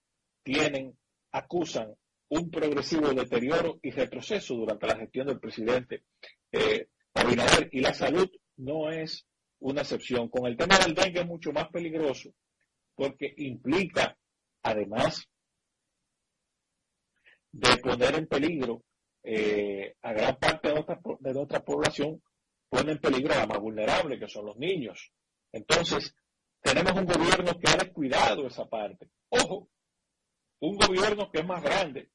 tienen, 0.44 0.98
acusan 1.32 1.96
un 2.30 2.50
progresivo 2.50 3.14
deterioro 3.14 3.80
y 3.82 3.92
retroceso 3.92 4.56
durante 4.56 4.88
la 4.88 4.98
gestión 4.98 5.28
del 5.28 5.40
presidente 5.40 6.04
eh, 6.52 6.88
Abinader 7.14 7.70
y 7.72 7.80
la 7.80 7.94
salud 7.94 8.30
no 8.58 8.92
es 8.92 9.26
una 9.60 9.82
excepción. 9.82 10.30
Con 10.30 10.48
el 10.48 10.58
tema 10.58 10.78
del 10.80 10.94
dengue 10.94 11.22
es 11.22 11.28
mucho 11.28 11.52
más 11.52 11.70
peligroso 11.70 12.32
porque 12.96 13.34
implica, 13.38 14.18
además 14.64 15.28
de 17.52 17.78
poner 17.78 18.16
en 18.16 18.28
peligro 18.28 18.84
eh, 19.24 19.96
a 20.02 20.14
gran 20.14 20.38
parte 20.38 20.70
de 20.70 20.74
nuestra, 20.76 21.00
de 21.20 21.34
nuestra 21.34 21.64
población, 21.64 22.22
pone 22.70 22.94
en 22.94 23.00
peligro 23.00 23.34
a 23.34 23.38
la 23.38 23.48
más 23.48 23.60
vulnerable, 23.60 24.20
que 24.20 24.28
son 24.28 24.46
los 24.46 24.58
niños. 24.58 25.12
Entonces, 25.52 26.14
tenemos 26.62 26.94
un 26.94 27.06
gobierno 27.06 27.58
que 27.60 27.70
ha 27.70 27.78
descuidado 27.78 28.48
esa 28.48 28.66
parte. 28.66 29.10
Ojo, 29.30 29.70
un 30.60 30.78
gobierno 30.78 31.32
que 31.32 31.40
es 31.40 31.46
más 31.46 31.64
grande, 31.64 32.10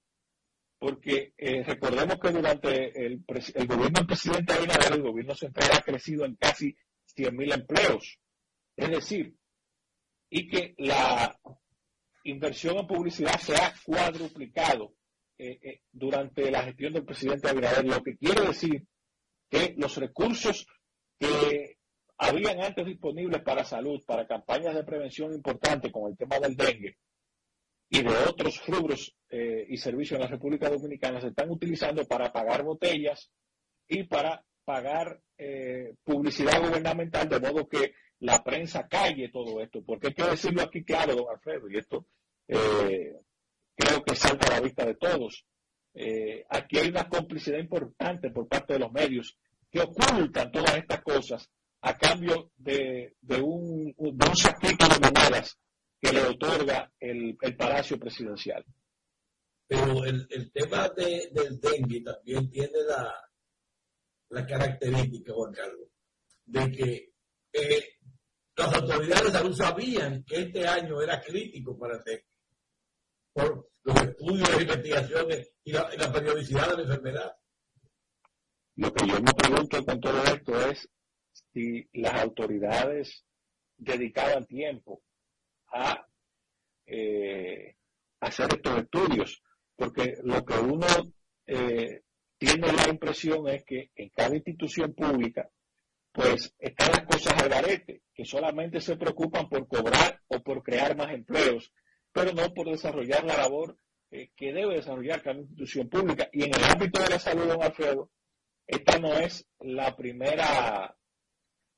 porque 0.81 1.35
eh, 1.37 1.62
recordemos 1.62 2.18
que 2.18 2.31
durante 2.31 3.07
el, 3.07 3.22
gobierno 3.66 3.99
del 3.99 4.07
presidente 4.07 4.55
Abinader, 4.55 4.95
el 4.95 5.03
gobierno 5.03 5.35
central 5.35 5.70
ha 5.74 5.83
crecido 5.83 6.24
en 6.24 6.37
casi 6.37 6.74
100.000 7.14 7.55
empleos. 7.55 8.18
Es 8.74 8.89
decir, 8.89 9.37
y 10.31 10.49
que 10.49 10.74
la 10.78 11.39
inversión 12.24 12.78
en 12.78 12.87
publicidad 12.87 13.39
se 13.39 13.57
ha 13.57 13.74
cuadruplicado 13.85 14.95
eh, 15.37 15.59
eh, 15.62 15.83
durante 15.93 16.51
la 16.51 16.62
gestión 16.62 16.95
del 16.95 17.05
presidente 17.05 17.51
Abinader, 17.51 17.85
lo 17.85 18.03
que 18.03 18.16
quiere 18.16 18.47
decir 18.47 18.87
que 19.51 19.74
los 19.76 19.99
recursos 19.99 20.66
que 21.18 21.76
habían 22.16 22.59
antes 22.62 22.87
disponibles 22.87 23.43
para 23.43 23.64
salud, 23.64 24.03
para 24.07 24.26
campañas 24.26 24.74
de 24.74 24.85
prevención 24.85 25.35
importantes 25.35 25.93
con 25.93 26.11
el 26.11 26.16
tema 26.16 26.39
del 26.39 26.57
dengue 26.57 26.97
y 27.91 28.03
de 28.03 28.16
otros 28.28 28.64
rubros 28.66 29.14
eh, 29.28 29.66
y 29.68 29.76
servicios 29.76 30.18
en 30.18 30.24
la 30.24 30.30
República 30.30 30.70
Dominicana, 30.70 31.20
se 31.20 31.28
están 31.28 31.51
utilizando 31.51 32.07
para 32.07 32.32
pagar 32.32 32.62
botellas 32.62 33.30
y 33.88 34.05
para 34.05 34.45
pagar 34.64 35.20
eh, 35.36 35.95
publicidad 36.05 36.62
gubernamental, 36.62 37.28
de 37.28 37.41
modo 37.41 37.68
que 37.68 37.93
la 38.20 38.45
prensa 38.45 38.86
calle 38.86 39.30
todo 39.30 39.61
esto. 39.61 39.82
Porque 39.84 40.09
hay 40.09 40.14
que 40.14 40.22
decirlo 40.22 40.62
aquí 40.62 40.84
claro, 40.84 41.16
don 41.16 41.28
Alfredo, 41.28 41.68
y 41.68 41.78
esto 41.78 42.07
eh, 42.47 43.16
creo 43.74 44.03
que 44.05 44.14
salta 44.14 44.47
a 44.47 44.61
la 44.61 44.61
vista 44.61 44.86
de 44.86 44.95
todos. 44.95 45.45
Eh, 45.93 46.45
aquí 46.49 46.78
hay 46.78 46.88
una 46.91 47.09
complicidad 47.09 47.59
importante 47.59 48.30
por 48.30 48.47
parte 48.47 48.74
de 48.74 48.78
los 48.78 48.93
medios 48.93 49.36
que 49.68 49.80
ocultan 49.80 50.53
todas 50.53 50.76
estas 50.76 51.03
cosas 51.03 51.51
a 51.80 51.97
cambio 51.97 52.53
de, 52.57 53.14
un, 53.43 53.93
de 53.97 54.28
un 54.28 54.36
saquito 54.36 54.86
de 54.86 55.01
monedas 55.01 55.59
que 56.01 56.13
le 56.13 56.23
otorga 56.23 56.93
el, 56.99 57.37
Palacio 57.57 57.99
Presidencial. 57.99 58.65
Pero 59.67 60.05
el, 60.05 60.51
tema 60.53 60.89
del 60.89 61.61
dengue 61.61 62.01
también 62.01 62.51
tiene 62.51 62.79
la, 62.89 63.15
la 64.31 64.47
característica, 64.47 65.33
Juan 65.33 65.53
Carlos, 65.53 65.89
de 66.47 66.73
que 66.73 67.13
eh, 67.53 67.85
las 68.57 68.75
autoridades 68.75 69.25
de 69.25 69.31
salud 69.31 69.55
sabían 69.55 70.25
que 70.25 70.43
este 70.43 70.67
año 70.67 71.01
era 71.01 71.21
crítico 71.21 71.79
para 71.79 71.97
el 71.97 72.05
dengue 72.05 72.31
por 73.33 73.71
los 73.83 74.03
estudios, 74.03 74.51
las 74.51 74.63
investigaciones 74.63 75.53
y 75.65 75.73
la, 75.73 76.13
periodicidad 76.13 76.71
de 76.71 76.77
la 76.77 76.83
enfermedad. 76.83 77.37
Lo 78.77 78.93
que 78.93 79.07
yo 79.07 79.21
me 79.21 79.33
pregunto 79.33 79.85
con 79.85 80.01
todo 80.01 80.25
esto 80.25 80.71
es 80.71 80.89
si 81.53 81.89
las 81.93 82.23
autoridades 82.23 83.25
dedicaban 83.77 84.47
tiempo 84.47 85.03
a 85.73 86.07
eh, 86.87 87.75
hacer 88.21 88.49
estos 88.55 88.79
estudios, 88.79 89.43
porque 89.77 90.14
lo 90.23 90.45
que 90.45 90.55
uno 90.55 90.87
eh, 91.47 92.03
tiene 92.39 92.73
la 92.73 92.89
impresión 92.89 93.49
es 93.49 93.64
que 93.64 93.91
en 93.95 94.09
cada 94.11 94.35
institución 94.35 94.95
pública, 94.95 95.49
pues 96.12 96.55
están 96.59 96.91
las 96.91 97.07
cosas 97.07 97.41
al 97.43 97.49
garete, 97.49 98.03
que 98.12 98.25
solamente 98.25 98.81
se 98.81 98.97
preocupan 98.97 99.49
por 99.49 99.66
cobrar 99.68 100.21
o 100.29 100.41
por 100.41 100.62
crear 100.62 100.97
más 100.97 101.12
empleos 101.12 101.73
pero 102.12 102.33
no 102.33 102.53
por 102.53 102.68
desarrollar 102.68 103.25
la 103.25 103.37
labor 103.37 103.77
eh, 104.11 104.31
que 104.37 104.53
debe 104.53 104.77
desarrollar 104.77 105.23
cada 105.23 105.39
institución 105.39 105.89
pública. 105.89 106.29
Y 106.33 106.45
en 106.45 106.55
el 106.55 106.64
ámbito 106.64 107.03
de 107.03 107.11
la 107.11 107.18
salud, 107.18 107.47
don 107.47 107.62
Alfredo, 107.62 108.11
esta 108.66 108.99
no 108.99 109.14
es 109.14 109.47
la 109.61 109.97
primera 109.97 110.97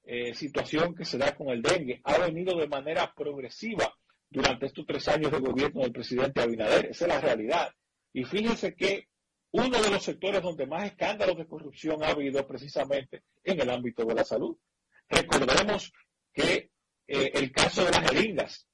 eh, 0.05 0.35
situación 0.35 0.95
que 0.95 1.05
se 1.05 1.19
da 1.19 1.35
con 1.35 1.49
el 1.49 1.63
dengue. 1.63 2.01
Ha 2.05 2.19
venido 2.19 2.57
de 2.57 2.69
manera 2.69 3.13
progresiva 3.15 3.93
durante 4.29 4.67
estos 4.67 4.87
tres 4.87 5.07
años 5.09 5.31
de 5.31 5.39
gobierno 5.39 5.83
del 5.83 5.93
presidente 5.93 6.41
Abinader. 6.41 6.87
Esa 6.87 7.05
es 7.05 7.09
la 7.09 7.21
realidad. 7.21 7.73
Y 8.13 8.25
fíjense 8.25 8.75
que 8.75 9.09
uno 9.53 9.81
de 9.81 9.91
los 9.91 10.03
sectores 10.03 10.43
donde 10.43 10.67
más 10.67 10.85
escándalos 10.85 11.37
de 11.37 11.47
corrupción 11.47 12.03
ha 12.03 12.09
habido 12.09 12.47
precisamente 12.47 13.25
en 13.45 13.61
el 13.61 13.71
ámbito 13.71 14.05
de 14.05 14.15
la 14.15 14.25
salud. 14.25 14.57
Recordemos 15.09 15.93
que 16.33 16.71
eh, 17.07 17.31
el 17.35 17.53
caso 17.53 17.85
de 17.85 17.91
las 17.91 18.11
jeringas, 18.11 18.67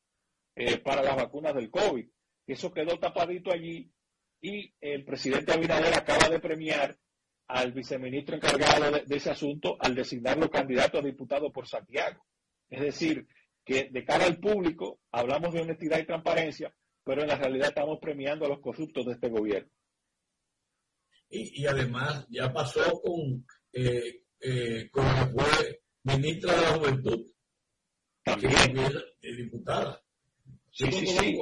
eh, 0.60 0.78
para 0.78 1.04
las 1.04 1.14
vacunas 1.14 1.54
del 1.54 1.70
COVID. 1.70 2.04
Eso 2.44 2.72
quedó 2.72 2.98
tapadito 2.98 3.52
allí 3.52 3.92
y 4.40 4.74
el 4.80 5.04
presidente 5.04 5.52
Abinader 5.52 5.94
acaba 5.94 6.28
de 6.28 6.40
premiar 6.40 6.98
al 7.48 7.72
viceministro 7.72 8.36
encargado 8.36 8.90
de, 9.06 9.16
ese 9.16 9.30
asunto 9.30 9.76
al 9.80 9.94
designarlo 9.94 10.50
candidato 10.50 10.98
a 10.98 11.02
diputado 11.02 11.50
por 11.50 11.66
Santiago. 11.66 12.24
Es 12.68 12.80
decir, 12.80 13.26
que 13.64 13.88
de 13.90 14.04
cara 14.04 14.26
al 14.26 14.38
público 14.38 15.00
hablamos 15.10 15.54
de 15.54 15.62
honestidad 15.62 15.98
y 15.98 16.06
transparencia, 16.06 16.72
pero 17.04 17.22
en 17.22 17.28
la 17.28 17.36
realidad 17.36 17.68
estamos 17.68 17.98
premiando 18.00 18.44
a 18.44 18.48
los 18.50 18.60
corruptos 18.60 19.06
de 19.06 19.12
este 19.12 19.30
gobierno. 19.30 19.70
Y, 21.30 21.66
además 21.66 22.26
ya 22.30 22.50
pasó 22.52 22.80
con, 23.02 23.46
eh, 23.72 24.22
eh, 24.40 24.88
con 24.90 25.04
la 25.04 25.26
fue 25.28 25.82
ministra 26.04 26.54
de 26.54 26.62
la 26.62 26.68
Juventud, 26.68 27.26
también 28.22 28.74
diputada. 29.20 30.02
Sí, 30.70 30.90
sí, 30.90 31.06
sí. 31.06 31.38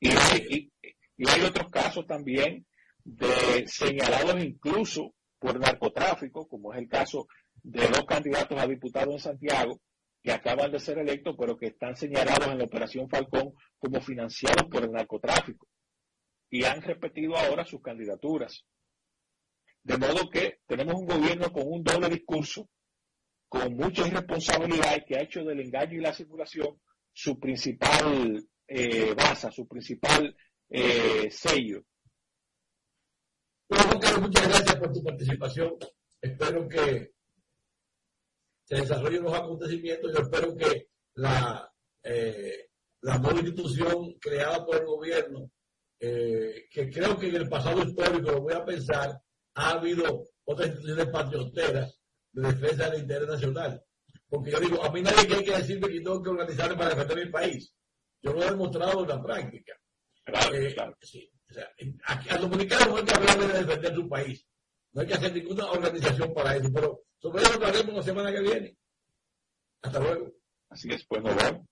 Y 0.00 0.08
hay, 0.08 0.72
y, 1.16 1.28
hay 1.28 1.40
otros 1.42 1.70
casos 1.70 2.04
también 2.06 2.66
de 3.04 3.66
señalados 3.66 4.42
incluso 4.42 5.14
por 5.38 5.58
narcotráfico, 5.58 6.48
como 6.48 6.72
es 6.72 6.80
el 6.80 6.88
caso 6.88 7.26
de 7.62 7.86
dos 7.88 8.04
candidatos 8.06 8.58
a 8.60 8.66
diputados 8.66 9.14
en 9.14 9.20
Santiago 9.20 9.80
que 10.22 10.32
acaban 10.32 10.70
de 10.70 10.78
ser 10.78 10.98
electos, 10.98 11.34
pero 11.38 11.56
que 11.56 11.66
están 11.66 11.96
señalados 11.96 12.46
en 12.46 12.58
la 12.58 12.64
Operación 12.64 13.08
Falcón 13.08 13.54
como 13.78 14.00
financiados 14.00 14.68
por 14.70 14.84
el 14.84 14.92
narcotráfico. 14.92 15.66
Y 16.48 16.64
han 16.64 16.80
repetido 16.80 17.36
ahora 17.36 17.64
sus 17.64 17.82
candidaturas. 17.82 18.64
De 19.82 19.98
modo 19.98 20.30
que 20.30 20.60
tenemos 20.66 20.94
un 20.94 21.06
gobierno 21.06 21.52
con 21.52 21.64
un 21.66 21.82
doble 21.82 22.08
discurso, 22.08 22.68
con 23.48 23.74
mucha 23.74 24.06
irresponsabilidad 24.06 25.04
que 25.06 25.16
ha 25.16 25.22
hecho 25.22 25.42
del 25.42 25.60
engaño 25.60 25.98
y 25.98 26.02
la 26.02 26.12
simulación 26.12 26.80
su 27.12 27.38
principal 27.38 28.48
eh, 28.68 29.14
base, 29.14 29.50
su 29.50 29.66
principal 29.66 30.34
eh, 30.70 31.28
sello. 31.30 31.84
Bueno, 33.72 33.98
Carlos, 33.98 34.20
muchas 34.20 34.48
gracias 34.48 34.76
por 34.76 34.92
tu 34.92 35.02
participación. 35.02 35.78
Espero 36.20 36.68
que 36.68 37.14
se 38.64 38.76
desarrollen 38.76 39.22
los 39.22 39.32
acontecimientos. 39.32 40.12
Yo 40.12 40.22
espero 40.22 40.54
que 40.54 40.88
la, 41.14 41.72
eh, 42.02 42.68
la 43.00 43.18
nueva 43.18 43.40
institución 43.40 44.12
creada 44.20 44.62
por 44.66 44.76
el 44.76 44.84
gobierno, 44.84 45.50
eh, 45.98 46.66
que 46.70 46.90
creo 46.90 47.16
que 47.18 47.28
en 47.28 47.36
el 47.36 47.48
pasado 47.48 47.82
histórico, 47.82 48.30
lo 48.30 48.42
voy 48.42 48.52
a 48.52 48.64
pensar, 48.64 49.18
ha 49.54 49.70
habido 49.70 50.28
otras 50.44 50.68
instituciones 50.68 51.08
patrioteras 51.10 51.98
de 52.32 52.52
defensa 52.52 52.90
del 52.90 53.02
interés 53.02 53.28
nacional 53.28 53.84
Porque 54.28 54.50
yo 54.50 54.60
digo, 54.60 54.84
a 54.84 54.92
mí 54.92 55.00
nadie 55.00 55.26
que 55.26 55.34
hay 55.34 55.44
que 55.44 55.56
decirme 55.56 55.88
que 55.88 56.00
tengo 56.00 56.22
que 56.22 56.30
organizarme 56.30 56.76
para 56.76 56.94
defender 56.94 57.26
mi 57.26 57.32
país. 57.32 57.74
Yo 58.20 58.34
lo 58.34 58.42
he 58.42 58.50
demostrado 58.50 59.02
en 59.02 59.08
la 59.08 59.22
práctica. 59.22 59.72
Claro, 60.24 60.54
eh, 60.56 60.74
claro. 60.74 60.96
Sí. 61.00 61.31
O 61.52 61.54
sea, 61.54 61.68
aquí, 62.06 62.30
al 62.30 62.40
dominicano 62.40 62.86
no 62.86 62.96
hay 62.96 63.04
que 63.04 63.14
hablar 63.14 63.38
de 63.38 63.64
defender 63.64 63.94
su 63.94 64.08
país. 64.08 64.46
No 64.92 65.02
hay 65.02 65.06
que 65.06 65.14
hacer 65.14 65.34
ninguna 65.34 65.70
organización 65.70 66.32
para 66.32 66.56
eso. 66.56 66.70
Pero 66.72 67.02
sobre 67.18 67.42
eso 67.42 67.52
hablaremos 67.52 67.94
la 67.94 68.02
semana 68.02 68.32
que 68.32 68.40
viene. 68.40 68.78
Hasta 69.82 70.00
luego. 70.00 70.32
Así 70.70 70.90
es, 70.90 71.04
pues 71.04 71.22
nos 71.22 71.36
vemos. 71.36 71.66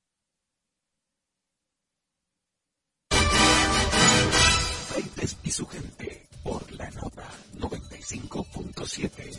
y 5.42 5.50
su 5.50 5.66
gente 5.66 6.28
por 6.42 6.70
la 6.72 6.90
nota 6.90 7.28
95.7. 7.58 9.38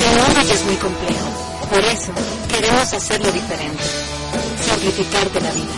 El 0.00 0.18
mundo 0.18 0.40
es 0.40 0.64
muy 0.64 0.76
complejo. 0.76 1.68
Por 1.70 1.84
eso 1.84 2.12
queremos 2.48 2.92
hacerlo 2.92 3.30
diferente. 3.32 4.21
Simplificarte 4.82 5.40
la 5.40 5.52
vida. 5.52 5.74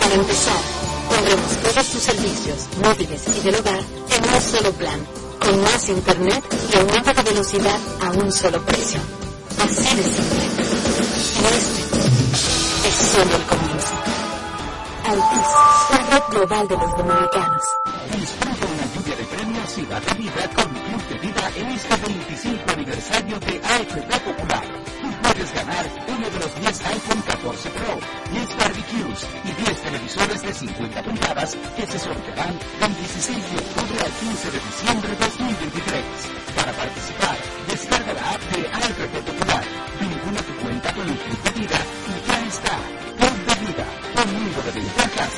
Para 0.00 0.14
empezar, 0.14 0.60
pondremos 1.08 1.52
todos 1.62 1.86
tus 1.86 2.02
servicios, 2.02 2.68
móviles 2.82 3.22
y 3.28 3.40
del 3.42 3.54
hogar 3.54 3.78
en 3.78 4.34
un 4.34 4.40
solo 4.40 4.72
plan, 4.72 5.06
con 5.38 5.62
más 5.62 5.88
internet 5.88 6.42
y 6.72 6.76
aumento 6.76 7.14
de 7.14 7.22
velocidad 7.22 7.78
a 8.00 8.10
un 8.10 8.32
solo 8.32 8.60
precio. 8.62 8.98
Así 9.62 9.96
de 9.96 10.02
simple. 10.02 10.46
este 12.82 12.88
es 12.88 12.94
solo 13.12 13.36
el 13.36 13.44
comienzo. 13.44 13.94
Altis, 15.04 15.50
la 15.92 15.98
red 16.10 16.22
global 16.32 16.66
de 16.66 16.76
los 16.76 16.90
dominicanos. 16.90 17.62
Disfruta 18.18 18.66
una 18.66 18.94
lluvia 18.94 19.16
de 19.16 19.24
premios 19.26 19.78
y 19.78 19.82
de 19.82 20.14
Vida 20.18 20.50
en 21.56 21.70
este 21.70 21.96
25 21.96 22.72
aniversario 22.72 23.38
de 23.38 23.60
AFP 23.62 24.18
Popular. 24.24 24.64
Tú 25.00 25.08
puedes 25.22 25.54
ganar 25.54 25.86
uno 26.08 26.30
de 26.30 26.38
los 26.40 26.60
10 26.60 26.86
iPhone 26.86 27.22
14 27.22 27.70
Pro, 27.70 27.98
10 28.32 28.56
barbecues 28.58 29.20
y 29.44 29.52
10 29.62 29.82
televisores 29.82 30.42
de 30.42 30.54
50 30.54 31.02
pulgadas 31.02 31.56
que 31.76 31.86
se 31.86 31.98
sortearán 31.98 32.58
del 32.80 32.96
16 32.96 33.38
de 33.38 33.56
octubre 33.58 34.00
al 34.02 34.12
15 34.12 34.50
de 34.50 34.58
diciembre 34.58 35.10
de 35.10 35.16
2023. 35.16 36.04
Para 36.56 36.72
participar, 36.72 37.36
descarga 37.68 38.12
la 38.14 38.30
app 38.34 38.42
de 38.50 38.60
AFP 38.66 39.14
Popular, 39.22 39.64
vincula 40.00 40.40
tu 40.42 40.54
cuenta 40.58 40.92
con 40.94 41.08
el 41.08 41.18
Club 41.18 41.42
de 41.44 41.50
Vida 41.60 41.78
y 41.78 42.14
ya 42.26 42.38
está. 42.46 42.76
Club 43.14 43.36
de 43.46 43.54
Vida, 43.62 43.86
un 44.24 44.32
mundo 44.34 44.58
de 44.66 44.72
ventajas 44.72 45.32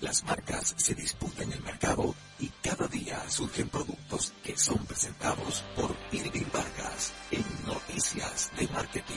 Las 0.00 0.24
marcas 0.24 0.74
se 0.76 0.92
disputan 0.94 1.52
el 1.52 1.62
mercado 1.62 2.16
y 2.40 2.48
cada 2.62 2.88
día 2.88 3.22
surgen 3.30 3.68
productos 3.68 4.32
que 4.42 4.56
son 4.56 4.84
presentados 4.86 5.62
por 5.76 5.94
Irving 6.10 6.50
Vargas 6.52 7.12
en 7.30 7.44
Noticias 7.64 8.50
de 8.58 8.66
Marketing. 8.68 9.14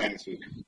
Thanks, 0.00 0.24
Vivek. 0.24 0.64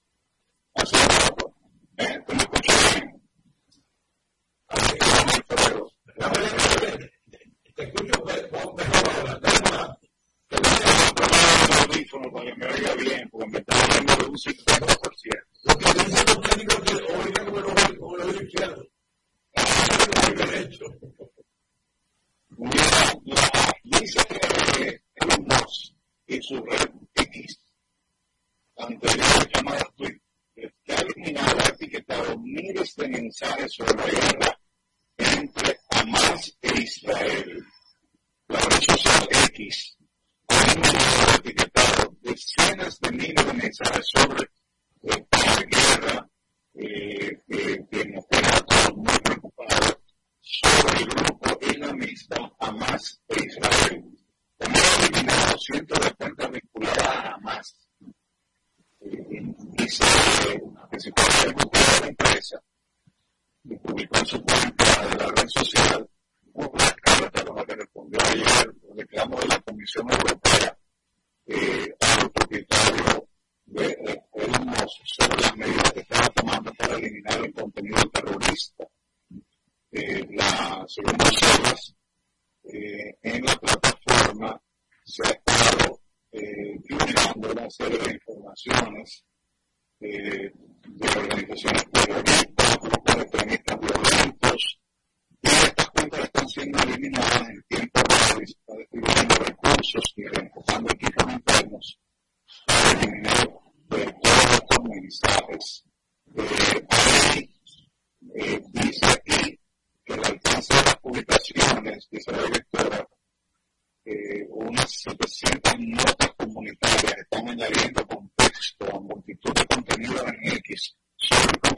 Bermuda 120.02 121.71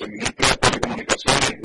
viceministro 0.00 0.46
de 0.48 0.56
Telecomunicaciones 0.56 1.59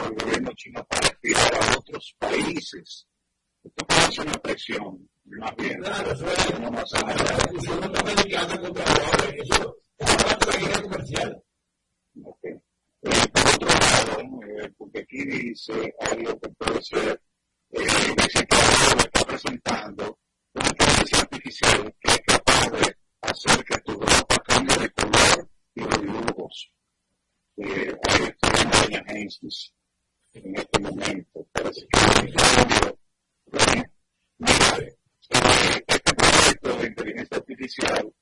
por 0.00 0.12
el 0.12 0.24
gobierno 0.24 0.52
chino 0.54 0.84
para 0.86 1.06
aspirar 1.08 1.54
a 1.54 1.78
otros 1.78 2.16
países. 2.18 3.06
Esto 3.62 3.86
causa 3.86 4.22
una 4.22 4.38
presión, 4.38 5.10
más 5.24 5.54
bien. 5.56 5.80
Claro, 5.80 6.12
eso 6.12 6.26
es 6.26 6.50
una 6.58 6.70
masacre. 6.70 7.24
La 7.24 7.36
discusión 7.36 7.80
norteamericana 7.80 8.60
contra 8.60 8.84
Huawei, 8.84 9.40
eso 9.40 9.76
es 9.98 10.14
una 10.14 10.32
estrategia 10.32 10.82
comercial. 10.82 11.44
Ok. 12.24 12.44
Eh, 12.44 13.28
por 13.32 13.48
otro 13.54 13.68
lado, 13.68 14.20
eh, 14.46 14.72
porque 14.76 15.00
aquí 15.00 15.24
dice 15.24 15.94
algo 16.00 16.40
que 16.40 16.48
puede 16.50 16.82
ser, 16.82 17.22
eh, 17.70 17.80
dice 18.16 18.46
que 18.46 18.56
Huawei 18.56 18.98
está 18.98 19.24
presentando 19.26 20.18
una 20.54 20.68
inteligencia 20.68 21.18
artificial 21.20 21.94
que 22.00 22.12
es 22.12 22.20
capaz 22.26 22.70
de 22.70 22.96
hacer 23.20 23.64
que 23.64 23.78
tu 23.78 23.92
ropa 23.92 24.36
cambie 24.46 24.76
de 24.76 24.90
color 24.90 25.50
y 25.74 25.82
de 25.82 25.98
dibujos. 25.98 26.72
Eh, 27.58 27.94
ahí 28.08 28.22
está 28.22 28.80
Doña 28.82 29.04
Hastings 29.06 29.74
en 30.32 30.56
este 30.56 30.80
momento. 30.80 31.46
Pero 31.52 31.72
si 31.72 31.80
yo 31.82 31.88
cambio, 32.56 32.98
este 35.86 36.14
proyecto 36.14 36.76
de 36.76 36.86
inteligencia 36.86 37.36
artificial 37.36 38.12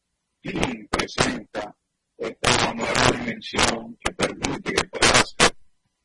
presenta 0.90 1.76
esta 2.16 2.74
nueva 2.74 3.11
dimensión 3.12 3.96
que 4.00 4.12
permite 4.12 4.72
que 4.72 4.88
puedas 4.88 5.34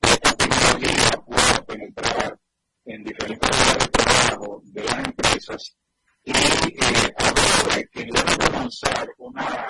esta 0.01 0.33
tecnología 0.35 1.11
pueda 1.25 1.65
penetrar 1.65 2.39
en 2.85 3.03
diferentes 3.03 3.49
áreas 3.51 3.77
de 3.79 3.87
trabajo 3.87 4.61
de 4.65 4.83
las 4.83 5.05
empresas 5.05 5.77
y 6.25 6.31
eh, 6.31 7.13
ahora 7.17 7.83
que 7.91 8.05
logre 8.05 8.49
lanzar 8.51 9.09
una 9.17 9.67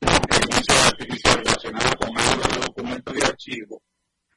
inteligencia 0.00 0.86
artificial 0.86 1.38
relacionada 1.38 1.96
con 1.96 2.18
algo 2.18 2.48
de 2.48 2.60
documentos 2.66 3.14
de 3.14 3.24
archivo 3.24 3.82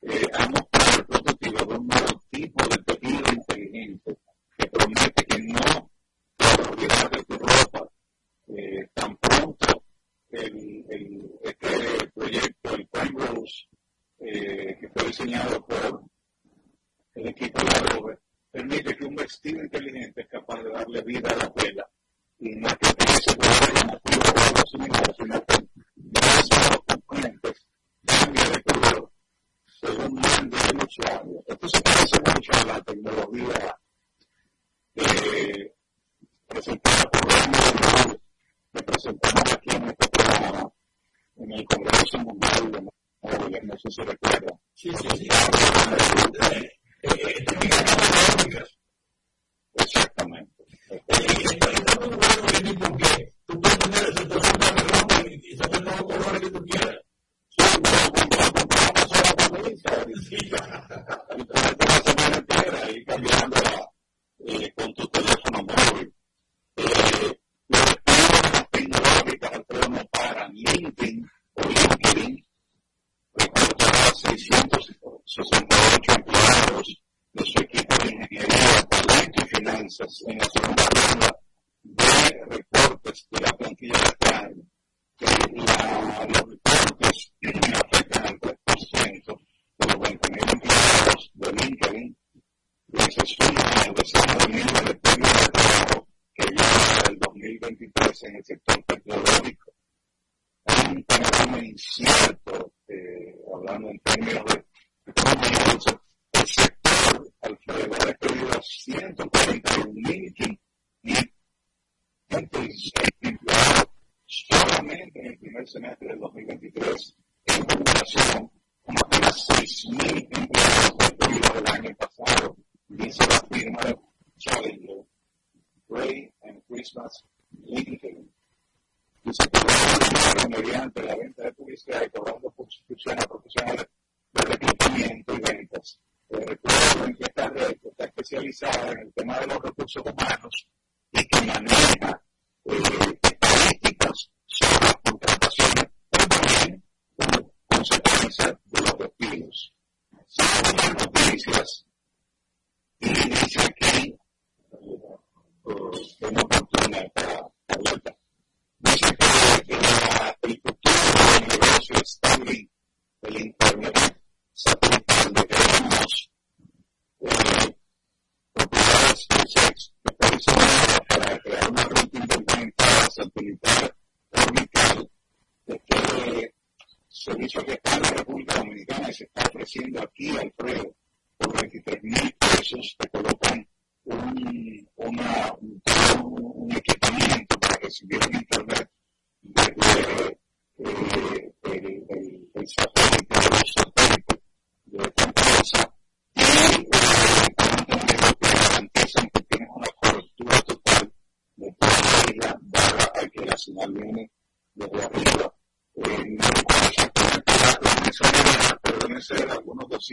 eh, 0.05 0.27
ha 0.33 0.47
mostrado 0.49 0.99
el 0.99 1.05
prototipo 1.05 1.65
de 1.65 1.77
un 1.77 1.87
nuevo 1.87 2.23
tipo 2.29 2.67
de 2.67 2.77
tejido 2.83 3.33
inteligente 3.33 4.17
que 4.57 4.67
promete 4.67 5.25
que 5.25 5.37
no 5.43 5.91
te 6.37 6.69
olvidarás 6.69 7.11
de 7.11 7.23
tu 7.23 7.37
ropa. 7.37 7.89
Tan 8.93 9.17
pronto 9.17 9.83
el, 10.29 10.85
el, 10.89 11.31
este 11.43 12.07
proyecto, 12.13 12.75
el 12.75 12.87
Primrose, 12.87 13.65
eh, 14.19 14.77
que 14.79 14.89
fue 14.89 15.07
diseñado 15.07 15.65
por 15.65 16.03
el 17.15 17.27
equipo 17.27 17.59
de 17.59 17.65
la 17.65 17.79
Rover, 17.79 18.19
permite 18.51 18.95
que 18.95 19.05
un 19.05 19.15
vestido 19.15 19.63
inteligente 19.63 20.21
es 20.21 20.27
capaz 20.27 20.63
de 20.63 20.71
darle 20.71 21.01
vida 21.03 21.29
a 21.29 21.35
la 21.35 21.53
tela 21.53 21.87
y 22.39 22.55
no 22.55 22.69
que 22.77 22.89
utilice 22.89 23.35
colores 23.35 23.73
llamativos 23.73 24.29
o 24.29 24.39
algo 24.47 24.67
similar, 24.67 25.15
sino 25.15 25.45
que 25.45 25.67
gracias 25.95 26.67
a 26.67 26.73
los 26.73 26.83
componentes 26.83 27.67
cambia 28.05 28.49
de 28.49 28.63
color 28.63 29.11
es 29.87 29.97
un 29.97 30.13
mal 30.13 30.23
de 30.23 30.49
Pero 30.49 30.49
no 30.49 30.67
denunciarlo. 30.67 31.43
Entonces 31.47 31.81
parece 31.81 32.19
mucho 32.19 32.51
a 32.53 32.65
la 32.65 32.81
tecnología 32.81 33.77
eh, 34.95 35.73
presentada 36.47 37.03
por 37.09 37.27
Ramón 37.27 38.21
que 38.73 38.83
presentamos 38.83 39.53
aquí 39.53 39.75
en 39.75 39.83
este 39.83 40.07
programa, 40.09 40.69
en 41.35 41.51
el 41.51 41.65
Congreso 41.65 42.17
Mundial 42.19 42.71
de 42.71 42.81
Móviles, 43.21 43.63
no 43.63 43.77
sé 43.77 43.91
si 43.91 44.01
recuerdan. 44.01 44.59
Sí, 44.73 44.89
sí, 44.95 45.07
sí. 45.17 45.27
Exactamente. 49.75 50.63
Y 50.89 50.95
esto 50.97 51.71
Estamos 51.71 52.15
jugando 52.15 52.63
bien 52.63 52.79
porque 52.79 53.33
tú 53.45 53.61
puedes 53.61 53.79
tener 53.79 54.05
700 54.05 54.75
de 54.75 54.83
ropa 54.83 55.21
y 55.29 55.57
700 55.57 56.01
colores 56.01 56.41
que 56.41 56.49
tú 56.51 56.65
quieras. 56.65 56.97
Sí, 57.49 57.63
bueno, 57.81 58.82
provincia, 59.53 59.91
de 59.97 60.05
visita, 60.05 60.83
y 61.37 61.43
toda 61.45 61.61
la 61.61 62.01
semana 62.03 62.37
entera, 62.37 62.91
y 62.91 63.05
cambiando 63.05 63.55
la 63.61 63.72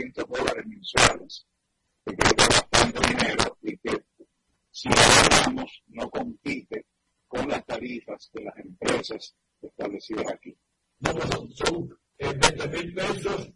200 0.00 0.28
dólares 0.28 0.66
mensuales, 0.66 1.46
que 2.04 2.16
creo 2.16 2.34
que 2.34 2.42
es 2.42 2.48
bastante 2.48 3.00
dinero 3.08 3.58
y 3.62 3.76
que 3.78 4.04
si 4.70 4.88
hablamos 4.88 5.82
no 5.88 6.10
compite 6.10 6.86
con 7.26 7.48
las 7.48 7.64
tarifas 7.66 8.30
de 8.32 8.44
las 8.44 8.56
empresas 8.56 9.36
establecidas 9.60 10.26
aquí. 10.32 10.56
No, 11.00 11.12
son 11.54 11.98
eh, 12.18 12.32
20 12.34 12.68
mil 12.68 12.94
pesos 12.94 13.50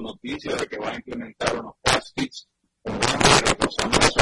noticias 0.00 0.60
de 0.60 0.66
que 0.66 0.78
van 0.78 0.94
a 0.94 0.96
implementar 0.96 1.60
unos 1.60 1.74
fast 1.82 2.14
kits, 2.14 2.48
un 2.84 2.98
de 2.98 3.40
reemplazando 3.44 4.15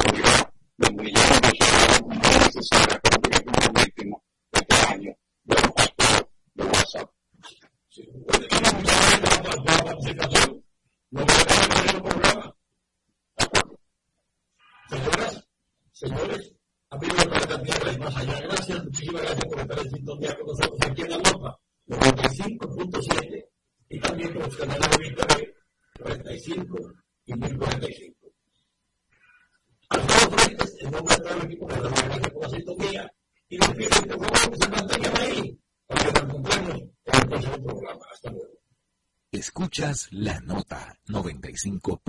la 40.15 40.39
nota 40.41 40.97
95.7. 41.09 42.04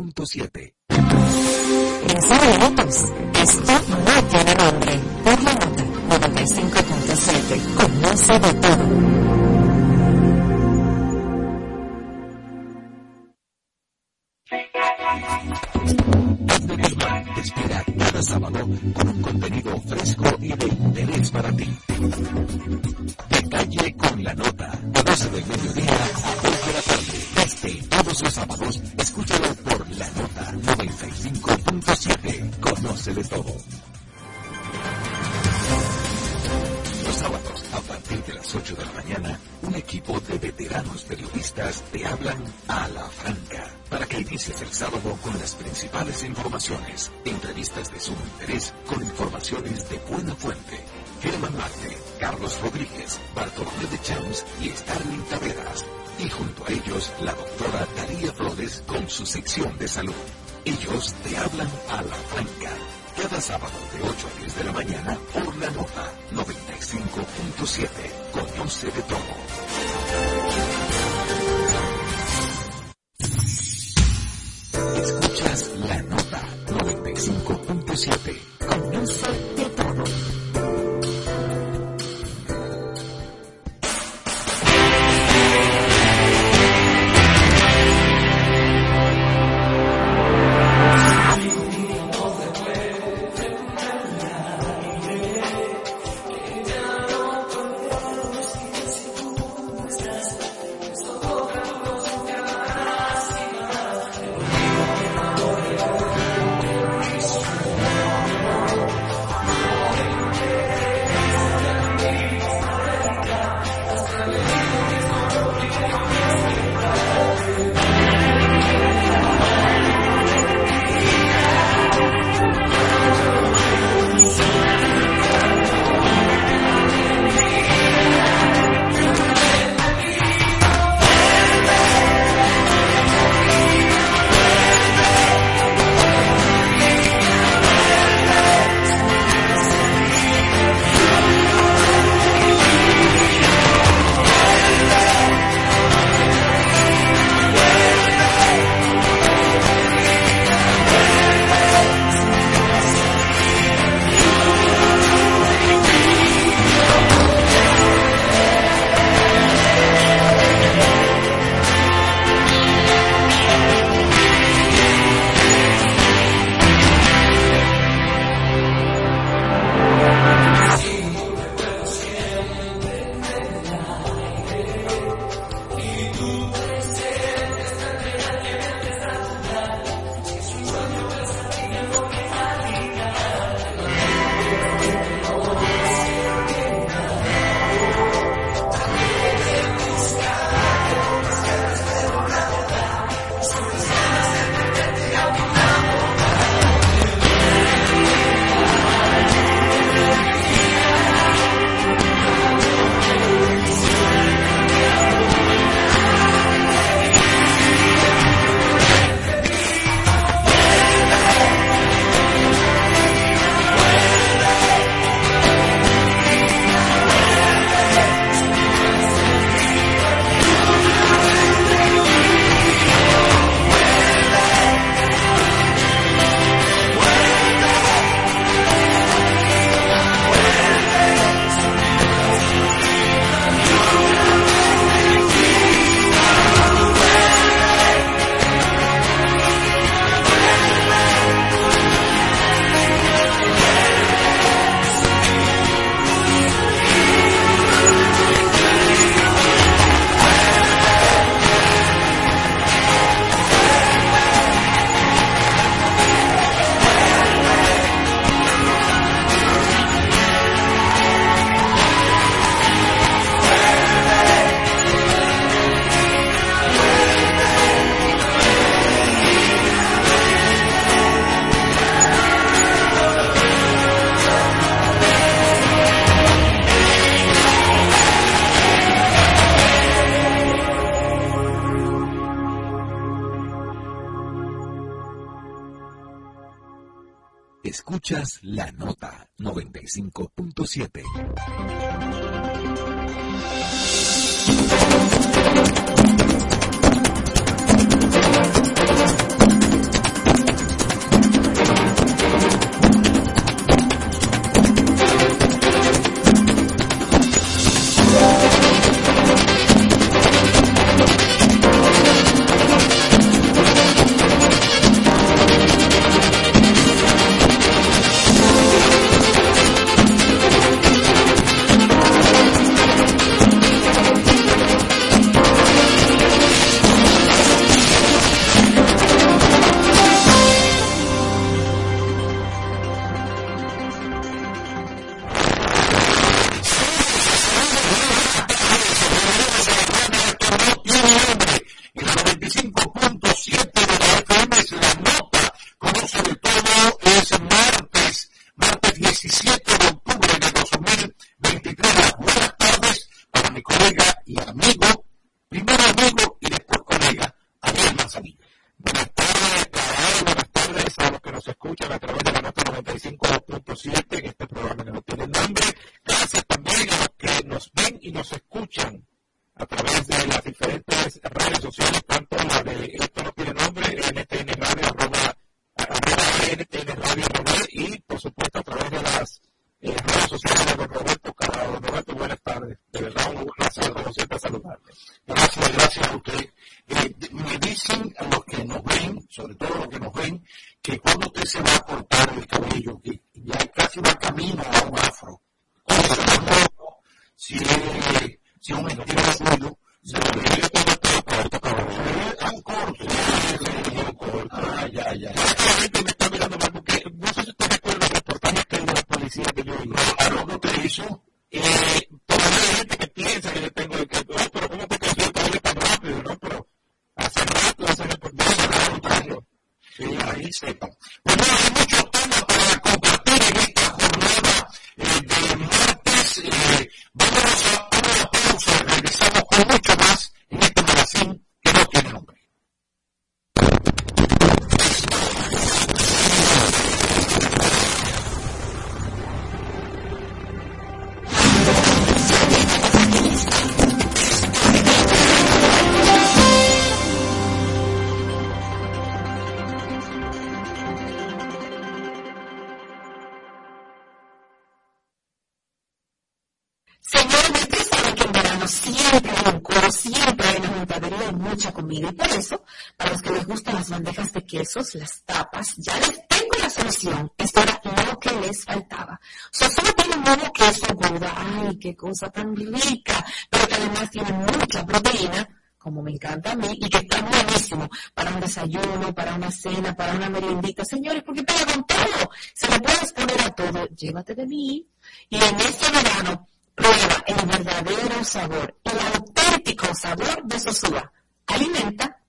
las 464.93 465.23
tapas, 465.23 465.75
ya 465.77 465.97
les 465.99 466.27
tengo 466.27 466.55
la 466.61 466.69
solución. 466.69 467.31
Esto 467.37 467.61
era 467.61 467.81
lo 468.05 468.19
que 468.19 468.31
les 468.41 468.63
faltaba. 468.63 469.19
O 469.23 469.49
sea, 469.51 469.69
solo 469.69 469.91
tiene 469.93 470.15
modo 470.17 470.51
queso 470.53 470.93
gorda. 470.93 471.33
Ay, 471.35 471.77
qué 471.77 471.95
cosa 471.95 472.29
tan 472.29 472.55
rica. 472.55 473.25
Pero 473.49 473.67
que 473.67 473.75
además 473.75 474.11
tiene 474.11 474.31
mucha 474.33 474.85
proteína, 474.85 475.49
como 475.77 476.01
me 476.01 476.11
encanta 476.11 476.51
a 476.51 476.55
mí, 476.55 476.67
y 476.73 476.89
que 476.89 476.97
está 476.97 477.21
buenísimo 477.21 477.89
para 478.13 478.31
un 478.31 478.39
desayuno, 478.39 479.13
para 479.13 479.35
una 479.35 479.51
cena, 479.51 479.95
para 479.95 480.13
una 480.13 480.29
meriendita. 480.29 480.83
Señores, 480.85 481.23
porque 481.23 481.43
pega 481.43 481.65
con 481.65 481.85
todo. 481.85 482.29
Se 482.53 482.69
lo 482.69 482.79
puedes 482.79 483.13
poner 483.13 483.41
a 483.41 483.49
todo. 483.51 483.87
Llévate 483.87 484.35
de 484.35 484.45
mí. 484.45 484.87
Y 485.29 485.35
en 485.35 485.55
este 485.59 485.91
verano, 485.91 486.47
prueba 486.73 487.23
el 487.27 487.45
verdadero 487.45 488.23
sabor, 488.23 488.75
el 488.83 488.99
auténtico 488.99 489.93
sabor 489.95 490.43
de 490.43 490.59
Sosúa. 490.59 491.11
Alimenta. 491.47 492.19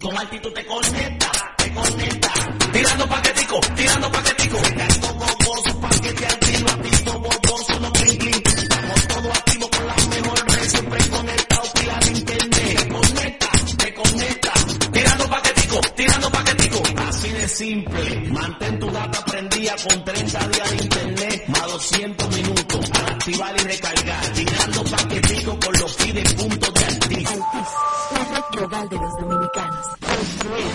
Con 0.00 0.16
altitud 0.16 0.52
te 0.52 0.66
conecta 0.66 1.30
conecta. 1.74 2.30
Tirando 2.72 3.08
paquetico, 3.08 3.60
tirando 3.76 4.12
paquetico. 4.12 4.56
Cargando 4.60 5.08
gogoso, 5.14 5.80
paquete 5.80 6.26
activo, 6.26 6.68
activo, 6.68 7.12
boboso, 7.20 7.80
no 7.80 7.92
clink. 7.92 8.46
Estamos 8.46 9.08
todos 9.08 9.38
activos 9.38 9.68
con 9.70 9.86
la 9.86 9.94
mejor 9.94 10.38
red, 10.50 10.68
siempre 10.68 11.08
conectado, 11.08 11.62
pila 11.74 11.98
de 12.00 12.10
internet. 12.18 12.76
Te 12.78 12.88
conecta, 12.88 13.50
te 13.78 13.94
conecta. 13.94 14.52
Tirando 14.92 15.24
paquetico, 15.28 15.80
tirando 15.96 16.30
paquetico. 16.30 16.82
Así 17.08 17.28
de 17.30 17.48
simple. 17.48 18.20
Mantén 18.30 18.78
tu 18.78 18.90
data 18.90 19.24
prendida 19.24 19.74
con 19.88 20.04
30 20.04 20.48
días 20.48 20.70
de 20.70 20.76
internet, 20.84 21.29
200 21.80 22.36
minutos. 22.36 22.90
Al 22.92 23.06
activar 23.06 23.54
y 23.56 23.64
recargar. 23.64 24.32
Tirando 24.34 24.84
paquetico 24.84 25.58
con 25.58 25.72
los 25.80 25.94
pide 25.96 26.22
puntos 26.34 26.74
de. 26.74 26.84
Altis, 26.84 27.70
la 28.12 28.24
red 28.34 28.44
global 28.52 28.88
de 28.90 28.96
los 28.96 29.12
dominicanos. 29.16 29.86
Construir 30.00 30.72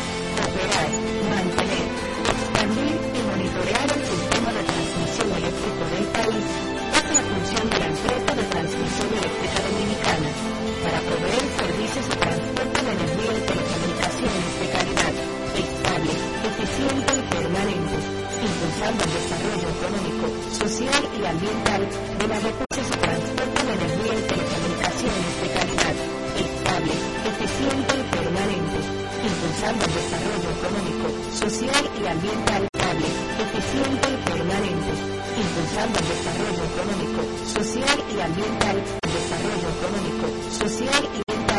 mantener, 1.29 1.87
expandir 2.25 2.97
y 3.05 3.21
monitorear 3.21 3.85
el 3.85 4.01
sistema 4.01 4.49
de 4.49 4.63
transmisión 4.65 5.29
eléctrica 5.29 5.85
del 5.93 6.05
país 6.09 6.47
es 6.95 7.05
la 7.13 7.21
función 7.21 7.69
de 7.69 7.77
la 7.79 7.85
empresa 7.85 8.31
de 8.35 8.43
transmisión 8.49 9.09
eléctrica 9.13 9.57
dominicana 9.61 10.29
para 10.85 10.99
proveer 11.05 11.45
servicios 11.53 12.05
de 12.09 12.15
transporte 12.15 12.79
de 12.81 12.91
energía 12.97 13.33
y 13.35 13.41
telecomunicaciones 13.45 14.51
de 14.57 14.67
calidad, 14.73 15.15
estable, 15.53 16.13
eficiente 16.49 17.13
y 17.13 17.23
permanente, 17.29 17.95
impulsando 18.41 19.03
el 19.05 19.13
desarrollo 19.13 19.34
y 21.25 21.27
ambiental 21.27 21.81
de 22.19 22.27
la 22.27 22.39
recursos 22.39 22.85
de 22.85 22.97
transporte 22.97 23.61
de 23.65 23.73
energía 23.73 24.13
y 24.13 24.23
telecomunicaciones 24.29 25.33
de 25.41 25.47
calidad, 25.57 25.95
estable, 26.37 26.93
eficiente 27.25 27.93
y 27.97 28.03
permanente, 28.13 28.77
impulsando 29.25 29.85
el 29.85 29.93
desarrollo 29.97 30.49
económico, 30.53 31.07
social 31.33 31.83
y 31.97 32.05
ambiental 32.05 32.61
estable, 32.69 33.07
eficiente 33.41 34.07
y 34.13 34.17
permanente, 34.29 34.91
impulsando 35.41 35.95
el 35.97 36.07
desarrollo 36.13 36.63
económico, 36.69 37.21
social 37.57 37.97
y 38.05 38.21
ambiental, 38.21 38.77
desarrollo 39.01 39.67
económico, 39.81 40.25
social 40.61 41.03
y 41.17 41.24